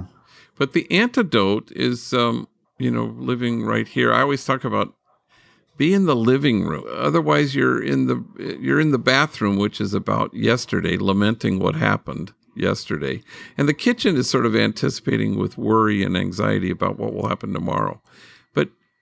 [0.58, 2.46] But the antidote is, um,
[2.78, 4.12] you know, living right here.
[4.12, 4.88] I always talk about
[5.76, 6.84] be in the living room.
[7.08, 8.16] Otherwise, you're in the
[8.60, 13.16] you're in the bathroom, which is about yesterday, lamenting what happened yesterday,
[13.56, 17.52] and the kitchen is sort of anticipating with worry and anxiety about what will happen
[17.54, 17.96] tomorrow.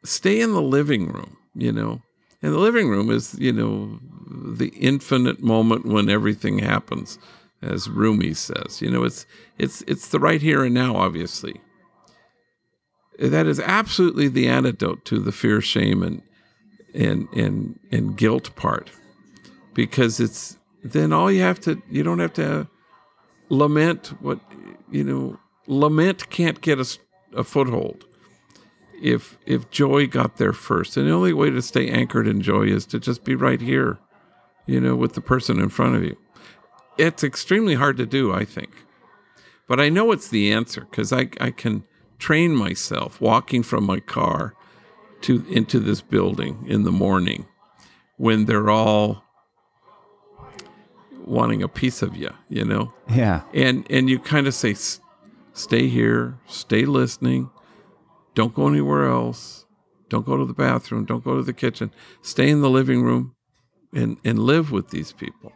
[0.03, 2.03] Stay in the living room, you know.
[2.43, 3.99] And the living room is, you know,
[4.31, 7.19] the infinite moment when everything happens,
[7.61, 8.81] as Rumi says.
[8.81, 9.27] You know, it's
[9.59, 11.61] it's it's the right here and now, obviously.
[13.19, 16.23] That is absolutely the antidote to the fear, shame, and
[16.95, 18.91] and and and guilt part,
[19.75, 22.69] because it's then all you have to you don't have to
[23.51, 24.41] lament what
[24.91, 25.39] you know.
[25.67, 26.99] Lament can't get us
[27.37, 28.05] a foothold
[29.01, 30.97] if if joy got there first.
[30.97, 33.99] And the only way to stay anchored in joy is to just be right here,
[34.67, 36.17] you know, with the person in front of you.
[36.99, 38.71] It's extremely hard to do, I think.
[39.67, 41.85] But I know it's the answer because I, I can
[42.19, 44.55] train myself walking from my car
[45.23, 47.47] to into this building in the morning
[48.17, 49.25] when they're all
[51.25, 52.93] wanting a piece of you, you know?
[53.09, 54.75] yeah and and you kind of say
[55.53, 57.51] stay here stay listening
[58.35, 59.67] don't go anywhere else.
[60.09, 61.05] Don't go to the bathroom.
[61.05, 61.93] Don't go to the kitchen.
[62.23, 63.35] Stay in the living room
[63.93, 65.53] and and live with these people.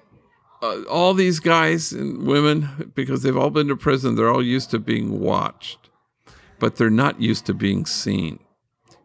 [0.63, 4.71] Uh, all these guys and women because they've all been to prison they're all used
[4.71, 5.91] to being watched
[6.59, 8.39] but they're not used to being seen.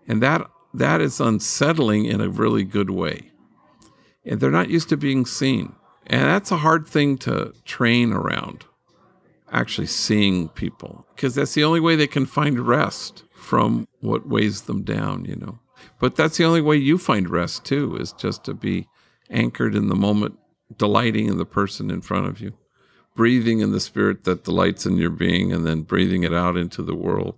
[0.07, 3.31] And that that is unsettling in a really good way.
[4.23, 5.75] And they're not used to being seen.
[6.07, 8.65] And that's a hard thing to train around
[9.51, 14.61] actually seeing people because that's the only way they can find rest from what weighs
[14.61, 15.59] them down, you know.
[15.99, 18.87] But that's the only way you find rest too is just to be
[19.29, 20.37] anchored in the moment,
[20.77, 22.53] delighting in the person in front of you,
[23.15, 26.83] breathing in the spirit that delights in your being and then breathing it out into
[26.83, 27.35] the world.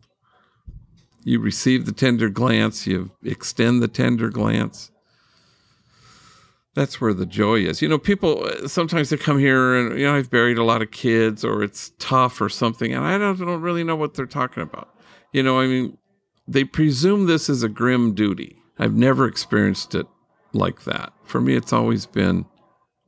[1.23, 4.91] You receive the tender glance, you extend the tender glance
[6.73, 7.81] that's where the joy is.
[7.81, 10.91] You know, people sometimes they come here and you know I've buried a lot of
[10.91, 14.63] kids or it's tough or something, and I don't, don't really know what they're talking
[14.63, 14.89] about.
[15.31, 15.97] You know, I mean,
[16.47, 18.57] they presume this is a grim duty.
[18.77, 20.07] I've never experienced it
[20.53, 21.13] like that.
[21.23, 22.45] For me, it's always been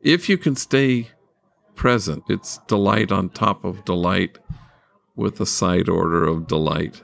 [0.02, 1.10] if you can stay
[1.76, 4.38] present, it's delight on top of delight
[5.16, 7.02] with a side order of delight.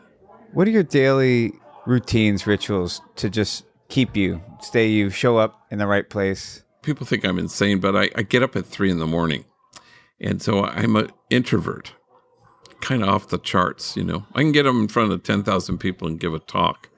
[0.54, 1.54] what are your daily
[1.86, 7.06] routines rituals to just keep you stay you show up in the right place people
[7.06, 9.46] think I'm insane, but I, I get up at three in the morning.
[10.20, 11.94] And so I'm an introvert,
[12.82, 14.26] kind of off the charts, you know.
[14.34, 16.90] I can get them in front of 10,000 people and give a talk,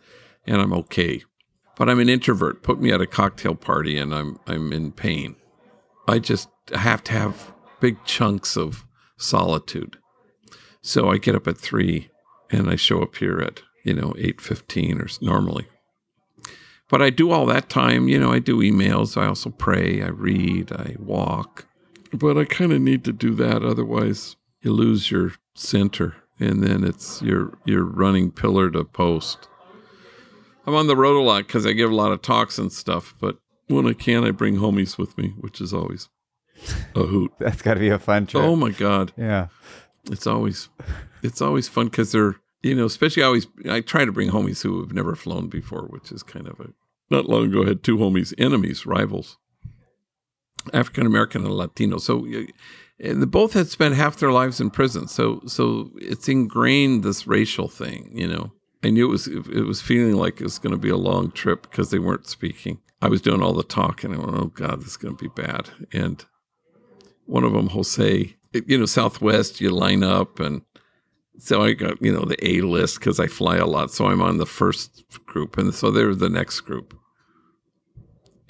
[0.45, 1.23] and I'm okay.
[1.77, 2.63] But I'm an introvert.
[2.63, 5.35] Put me at a cocktail party, and I'm I'm in pain.
[6.07, 8.85] I just have to have big chunks of
[9.17, 9.97] solitude.
[10.81, 12.09] So I get up at three,
[12.51, 15.67] and I show up here at you know eight fifteen or normally.
[16.89, 18.33] But I do all that time, you know.
[18.33, 19.19] I do emails.
[19.19, 20.01] I also pray.
[20.01, 20.71] I read.
[20.73, 21.65] I walk.
[22.13, 26.83] But I kind of need to do that, otherwise you lose your center, and then
[26.83, 29.47] it's you're you're running pillar to post.
[30.65, 33.15] I'm on the road a lot because I give a lot of talks and stuff.
[33.19, 33.37] But
[33.67, 36.09] when I can, I bring homies with me, which is always
[36.95, 37.31] a hoot.
[37.39, 38.43] That's got to be a fun trip.
[38.43, 39.47] Oh my god, yeah.
[40.05, 40.69] it's always
[41.21, 44.63] it's always fun because they're you know especially I always I try to bring homies
[44.63, 46.69] who have never flown before, which is kind of a
[47.09, 49.37] not long ago I had two homies enemies rivals,
[50.73, 51.97] African American and Latino.
[51.97, 52.25] So
[53.01, 55.07] Eh, and they both had spent half their lives in prison.
[55.07, 58.51] So so it's ingrained this racial thing, you know.
[58.83, 61.31] I knew it was it was feeling like it was going to be a long
[61.31, 62.79] trip because they weren't speaking.
[63.01, 64.13] I was doing all the talking.
[64.13, 65.69] I went, oh God, this is going to be bad.
[65.91, 66.23] And
[67.25, 70.39] one of them, Jose, you know, Southwest, you line up.
[70.39, 70.61] And
[71.39, 73.91] so I got, you know, the A list because I fly a lot.
[73.91, 75.57] So I'm on the first group.
[75.57, 76.95] And so they're the next group.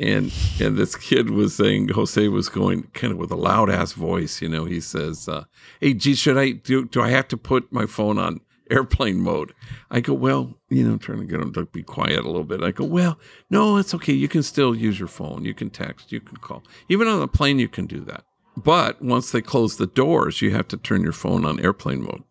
[0.01, 3.93] And and this kid was saying, Jose was going kind of with a loud ass
[3.93, 5.43] voice, you know, he says, uh,
[5.79, 8.41] Hey, G, should I do, do I have to put my phone on
[8.71, 9.53] airplane mode?
[9.91, 12.43] I go, Well, you know, I'm trying to get him to be quiet a little
[12.43, 12.63] bit.
[12.63, 13.19] I go, Well,
[13.51, 14.13] no, it's okay.
[14.13, 15.45] You can still use your phone.
[15.45, 16.63] You can text, you can call.
[16.89, 18.23] Even on the plane, you can do that.
[18.57, 22.23] But once they close the doors, you have to turn your phone on airplane mode.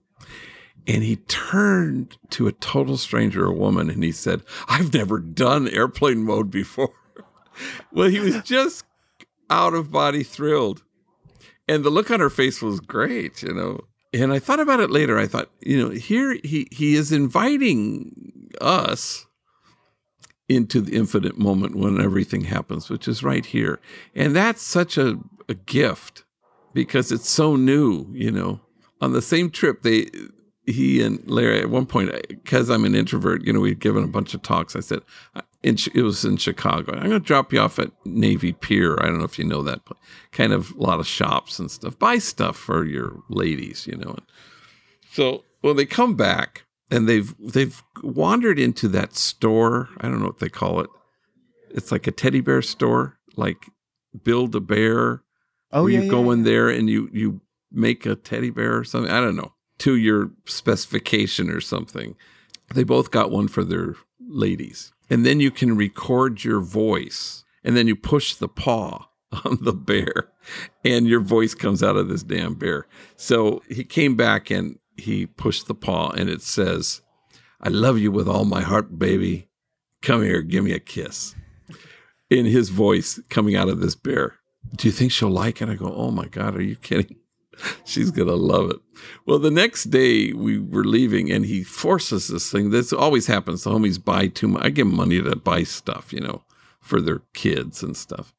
[0.88, 5.68] And he turned to a total stranger, a woman, and he said, I've never done
[5.68, 6.94] airplane mode before.
[7.92, 8.84] Well, he was just
[9.48, 10.82] out of body thrilled.
[11.68, 13.80] And the look on her face was great, you know.
[14.12, 15.18] And I thought about it later.
[15.18, 19.26] I thought, you know, here he, he is inviting us
[20.48, 23.78] into the infinite moment when everything happens, which is right here.
[24.16, 26.24] And that's such a, a gift
[26.74, 28.60] because it's so new, you know.
[29.00, 30.10] On the same trip, they
[30.66, 34.08] he and Larry at one point, because I'm an introvert, you know, we'd given a
[34.08, 34.76] bunch of talks.
[34.76, 35.00] I said,
[35.62, 36.92] in, it was in Chicago.
[36.92, 38.98] I'm going to drop you off at Navy Pier.
[39.00, 39.96] I don't know if you know that, but
[40.32, 41.98] kind of a lot of shops and stuff.
[41.98, 44.16] Buy stuff for your ladies, you know.
[45.12, 49.88] So when they come back and they've they've wandered into that store.
[49.98, 50.90] I don't know what they call it.
[51.70, 53.66] It's like a teddy bear store, like
[54.24, 55.22] Build a Bear
[55.72, 56.00] Oh where yeah.
[56.00, 57.40] you go yeah, in there and you you
[57.70, 59.10] make a teddy bear or something.
[59.10, 62.16] I don't know to your specification or something.
[62.74, 67.76] They both got one for their ladies, and then you can record your voice, and
[67.76, 69.08] then you push the paw
[69.44, 70.30] on the bear,
[70.84, 72.86] and your voice comes out of this damn bear.
[73.16, 77.02] So he came back and he pushed the paw, and it says,
[77.60, 79.48] "I love you with all my heart, baby.
[80.00, 81.34] Come here, give me a kiss."
[82.30, 84.40] In his voice coming out of this bear
[84.76, 85.68] do you think she'll like it?
[85.68, 87.16] I go, oh my God, are you kidding?
[87.84, 88.78] She's going to love it.
[89.26, 92.70] Well, the next day we were leaving and he forces this thing.
[92.70, 93.64] This always happens.
[93.64, 94.64] The homies buy too much.
[94.64, 96.42] I give them money to buy stuff, you know,
[96.80, 98.32] for their kids and stuff.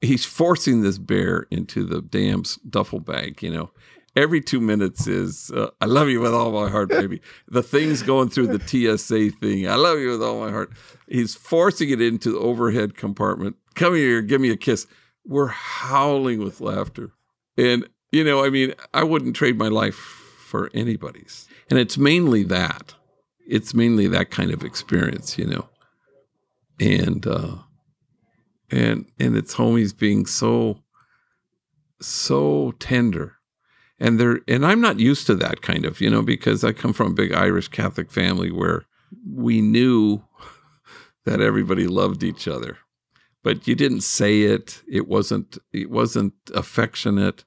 [0.00, 3.70] He's forcing this bear into the damn duffel bag, you know.
[4.14, 7.22] Every two minutes is, uh, I love you with all my heart, baby.
[7.48, 8.58] the thing's going through the
[8.98, 9.68] TSA thing.
[9.68, 10.70] I love you with all my heart.
[11.08, 13.56] He's forcing it into the overhead compartment.
[13.74, 14.86] Come here, give me a kiss
[15.24, 17.12] we're howling with laughter.
[17.56, 21.48] And, you know, I mean, I wouldn't trade my life for anybody's.
[21.70, 22.94] And it's mainly that.
[23.48, 25.68] It's mainly that kind of experience, you know.
[26.78, 27.56] And uh
[28.70, 30.78] and and it's homies being so
[32.00, 33.36] so tender.
[33.98, 36.92] And they're and I'm not used to that kind of, you know, because I come
[36.92, 38.84] from a big Irish Catholic family where
[39.28, 40.22] we knew
[41.24, 42.78] that everybody loved each other
[43.42, 44.82] but you didn't say it.
[44.88, 47.44] It wasn't it wasn't affectionate.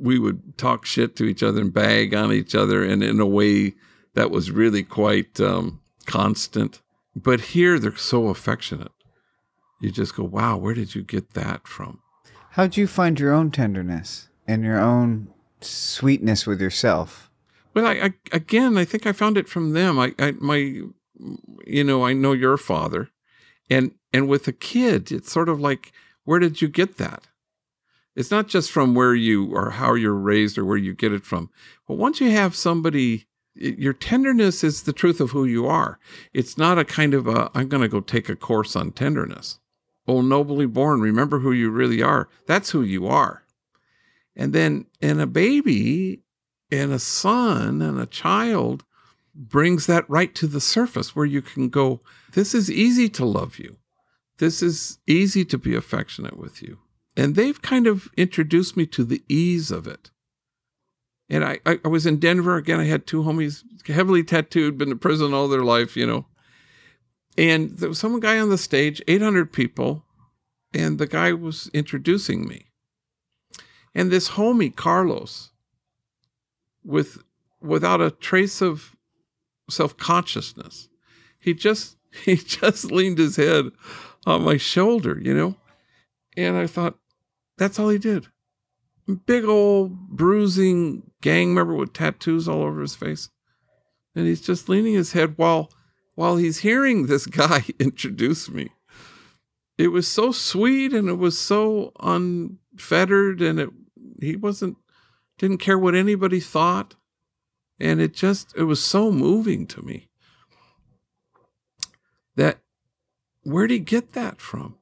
[0.00, 3.26] We would talk shit to each other and bag on each other, and in a
[3.26, 3.74] way
[4.14, 6.80] that was really quite um, constant.
[7.14, 8.92] But here they're so affectionate.
[9.80, 12.00] You just go, wow, where did you get that from?
[12.50, 15.28] How'd you find your own tenderness and your own
[15.60, 17.30] sweetness with yourself?
[17.74, 19.98] Well, I, I again, I think I found it from them.
[19.98, 20.82] I, I my,
[21.66, 23.10] you know, I know your father,
[23.70, 25.92] and and with a kid, it's sort of like,
[26.24, 27.28] where did you get that?
[28.18, 31.24] It's not just from where you or how you're raised or where you get it
[31.24, 31.50] from.
[31.86, 36.00] But once you have somebody, your tenderness is the truth of who you are.
[36.34, 39.60] It's not a kind of a, I'm going to go take a course on tenderness.
[40.08, 42.28] Oh, nobly born, remember who you really are.
[42.48, 43.44] That's who you are.
[44.34, 46.22] And then, and a baby
[46.72, 48.84] and a son and a child
[49.32, 52.00] brings that right to the surface where you can go,
[52.32, 53.76] This is easy to love you.
[54.38, 56.78] This is easy to be affectionate with you.
[57.18, 60.12] And they've kind of introduced me to the ease of it.
[61.28, 62.78] And I, I, I was in Denver again.
[62.78, 66.26] I had two homies, heavily tattooed, been to prison all their life, you know.
[67.36, 70.04] And there was some guy on the stage, 800 people,
[70.72, 72.66] and the guy was introducing me.
[73.96, 75.50] And this homie, Carlos,
[76.84, 77.18] with
[77.60, 78.94] without a trace of
[79.68, 80.88] self-consciousness,
[81.40, 83.72] he just he just leaned his head
[84.24, 85.56] on my shoulder, you know?
[86.36, 86.96] And I thought,
[87.58, 88.28] that's all he did.
[89.26, 93.30] Big old bruising gang member with tattoos all over his face.
[94.14, 95.70] And he's just leaning his head while
[96.14, 98.70] while he's hearing this guy introduce me.
[99.76, 103.70] It was so sweet and it was so unfettered and it
[104.20, 104.76] he wasn't
[105.38, 106.94] didn't care what anybody thought.
[107.80, 110.08] And it just it was so moving to me
[112.34, 112.58] that
[113.44, 114.76] where'd he get that from?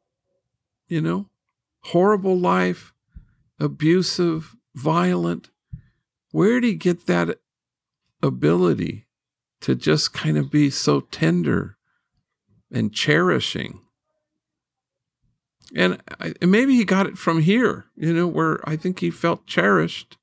[0.88, 1.28] You know,
[1.90, 2.92] horrible life,
[3.58, 5.50] abusive, violent.
[6.32, 7.38] Where did he get that
[8.22, 9.06] ability
[9.60, 11.76] to just kind of be so tender
[12.70, 13.80] and cherishing?
[15.74, 19.10] And, I, and maybe he got it from here, you know, where I think he
[19.10, 20.16] felt cherished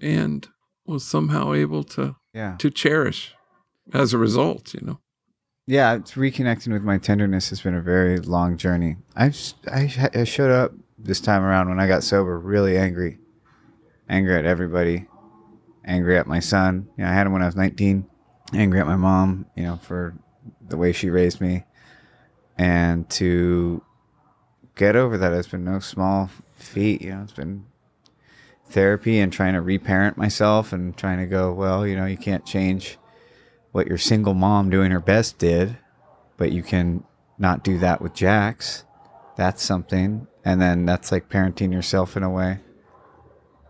[0.00, 0.46] and
[0.86, 2.56] was somehow able to Yeah.
[2.58, 3.34] to cherish
[3.92, 5.00] as a result, you know.
[5.68, 8.96] Yeah, it's reconnecting with my tenderness has been a very long journey.
[9.14, 9.34] I
[9.70, 13.18] I, I showed up this time around when I got sober, really angry,
[14.08, 15.08] angry at everybody,
[15.84, 16.88] angry at my son.
[16.96, 18.08] You know, I had him when I was 19,
[18.54, 20.14] angry at my mom, you know, for
[20.66, 21.64] the way she raised me,
[22.56, 23.84] and to
[24.74, 27.02] get over that has been no small feat.
[27.02, 27.66] You know, it's been
[28.70, 32.46] therapy and trying to reparent myself and trying to go, well, you know, you can't
[32.46, 32.96] change
[33.78, 35.78] what your single mom doing her best did,
[36.36, 37.04] but you can
[37.38, 38.82] not do that with Jax.
[39.36, 40.26] That's something.
[40.44, 42.58] And then that's like parenting yourself in a way.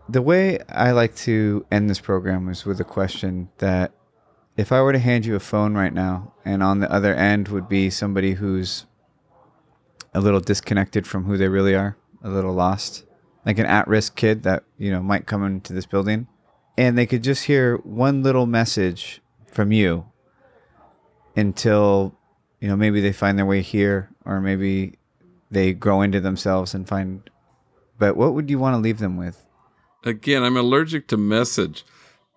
[0.09, 3.91] The way I like to end this program is with a question that
[4.57, 7.49] if I were to hand you a phone right now and on the other end
[7.49, 8.87] would be somebody who's
[10.15, 13.05] a little disconnected from who they really are, a little lost,
[13.45, 16.25] like an at-risk kid that, you know, might come into this building
[16.79, 19.21] and they could just hear one little message
[19.53, 20.05] from you
[21.35, 22.15] until
[22.59, 24.97] you know maybe they find their way here or maybe
[25.51, 27.29] they grow into themselves and find
[27.97, 29.45] but what would you want to leave them with
[30.03, 31.83] again, I'm allergic to message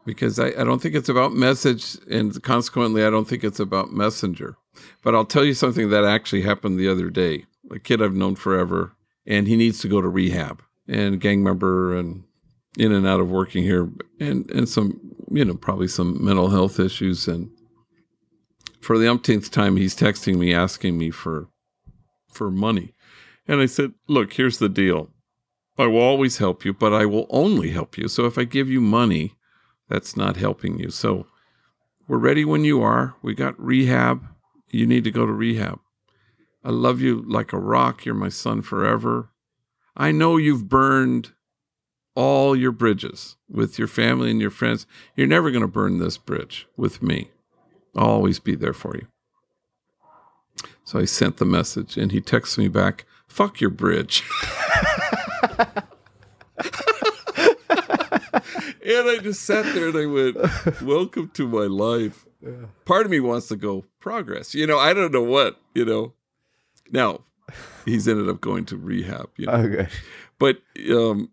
[0.04, 3.92] because I, I don't think it's about message, and consequently, I don't think it's about
[3.92, 4.56] messenger.
[5.02, 7.46] But I'll tell you something that actually happened the other day.
[7.70, 8.94] A kid I've known forever,
[9.26, 12.24] and he needs to go to rehab, and gang member, and
[12.78, 15.00] in and out of working here, and and some
[15.30, 17.50] you know probably some mental health issues, and
[18.80, 21.48] for the umpteenth time, he's texting me asking me for
[22.32, 22.94] for money,
[23.46, 25.10] and I said, look, here's the deal.
[25.78, 28.08] I will always help you, but I will only help you.
[28.08, 29.34] So if I give you money,
[29.88, 30.90] that's not helping you.
[30.90, 31.26] So
[32.06, 33.14] we're ready when you are.
[33.22, 34.26] We got rehab.
[34.70, 35.80] You need to go to rehab.
[36.64, 38.04] I love you like a rock.
[38.04, 39.30] You're my son forever.
[39.96, 41.32] I know you've burned
[42.14, 44.86] all your bridges with your family and your friends.
[45.16, 47.30] You're never going to burn this bridge with me.
[47.96, 49.06] I'll always be there for you.
[50.84, 54.22] So I sent the message and he texts me back, fuck your bridge.
[58.84, 62.26] and I just sat there and I went, Welcome to my life.
[62.84, 64.54] Part of me wants to go, progress.
[64.54, 66.12] You know, I don't know what, you know.
[66.90, 67.20] Now,
[67.84, 69.52] he's ended up going to rehab, you know.
[69.52, 69.88] okay
[70.38, 70.58] But
[70.90, 71.30] um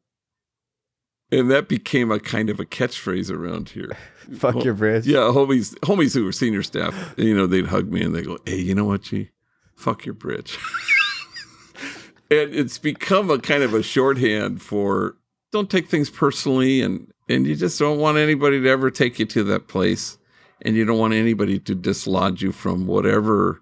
[1.31, 3.97] and that became a kind of a catchphrase around here.
[4.37, 8.03] fuck your bridge Yeah, homies homies who were senior staff, you know, they'd hug me
[8.03, 9.29] and they go, Hey, you know what, G?
[9.75, 10.57] Fuck your bridge.
[12.31, 15.15] and it's become a kind of a shorthand for
[15.51, 19.25] don't take things personally and and you just don't want anybody to ever take you
[19.27, 20.17] to that place.
[20.61, 23.61] And you don't want anybody to dislodge you from whatever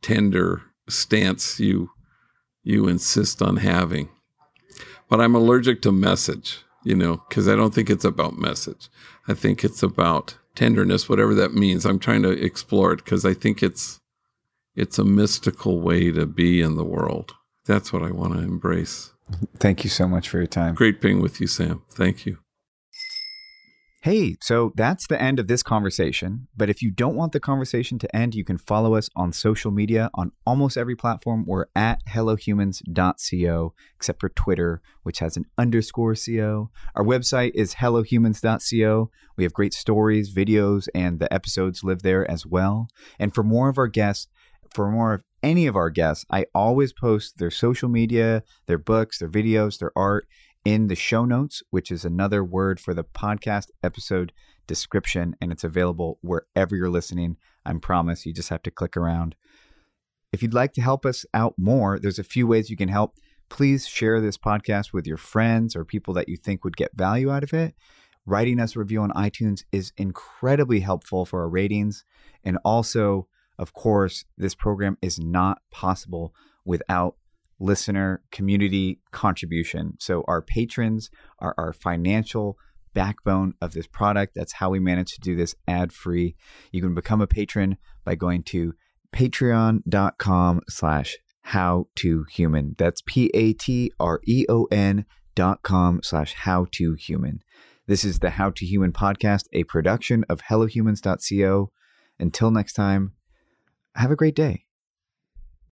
[0.00, 1.90] tender stance you
[2.62, 4.08] you insist on having.
[5.08, 8.88] But I'm allergic to message, you know, because I don't think it's about message.
[9.28, 11.84] I think it's about tenderness, whatever that means.
[11.84, 13.98] I'm trying to explore it because I think it's
[14.76, 17.34] it's a mystical way to be in the world.
[17.66, 19.12] That's what I want to embrace.
[19.58, 21.82] thank you so much for your time Great being with you, Sam.
[21.90, 22.38] Thank you.
[24.02, 26.48] Hey, so that's the end of this conversation.
[26.56, 29.70] But if you don't want the conversation to end, you can follow us on social
[29.70, 31.44] media on almost every platform.
[31.46, 36.70] We're at hellohumans.co, except for Twitter, which has an underscore co.
[36.94, 39.10] Our website is hellohumans.co.
[39.36, 42.88] We have great stories, videos, and the episodes live there as well.
[43.18, 44.28] And for more of our guests,
[44.74, 49.18] for more of any of our guests, I always post their social media, their books,
[49.18, 50.26] their videos, their art
[50.64, 54.32] in the show notes, which is another word for the podcast episode
[54.66, 57.36] description, and it's available wherever you're listening.
[57.64, 59.34] I promise you just have to click around.
[60.32, 63.16] If you'd like to help us out more, there's a few ways you can help.
[63.48, 67.30] Please share this podcast with your friends or people that you think would get value
[67.30, 67.74] out of it.
[68.26, 72.04] Writing us a review on iTunes is incredibly helpful for our ratings.
[72.44, 73.26] And also,
[73.58, 76.32] of course, this program is not possible
[76.64, 77.16] without
[77.60, 79.94] listener community contribution.
[80.00, 82.56] So our patrons are our financial
[82.94, 84.34] backbone of this product.
[84.34, 86.34] That's how we manage to do this ad free.
[86.72, 88.74] You can become a patron by going to
[89.14, 92.74] patreon.com slash how to human.
[92.78, 95.04] That's P A T R E O N
[95.34, 97.40] dot com slash how to human.
[97.86, 101.72] This is the How to Human podcast, a production of HelloHumans.co.
[102.20, 103.14] Until next time,
[103.96, 104.66] have a great day.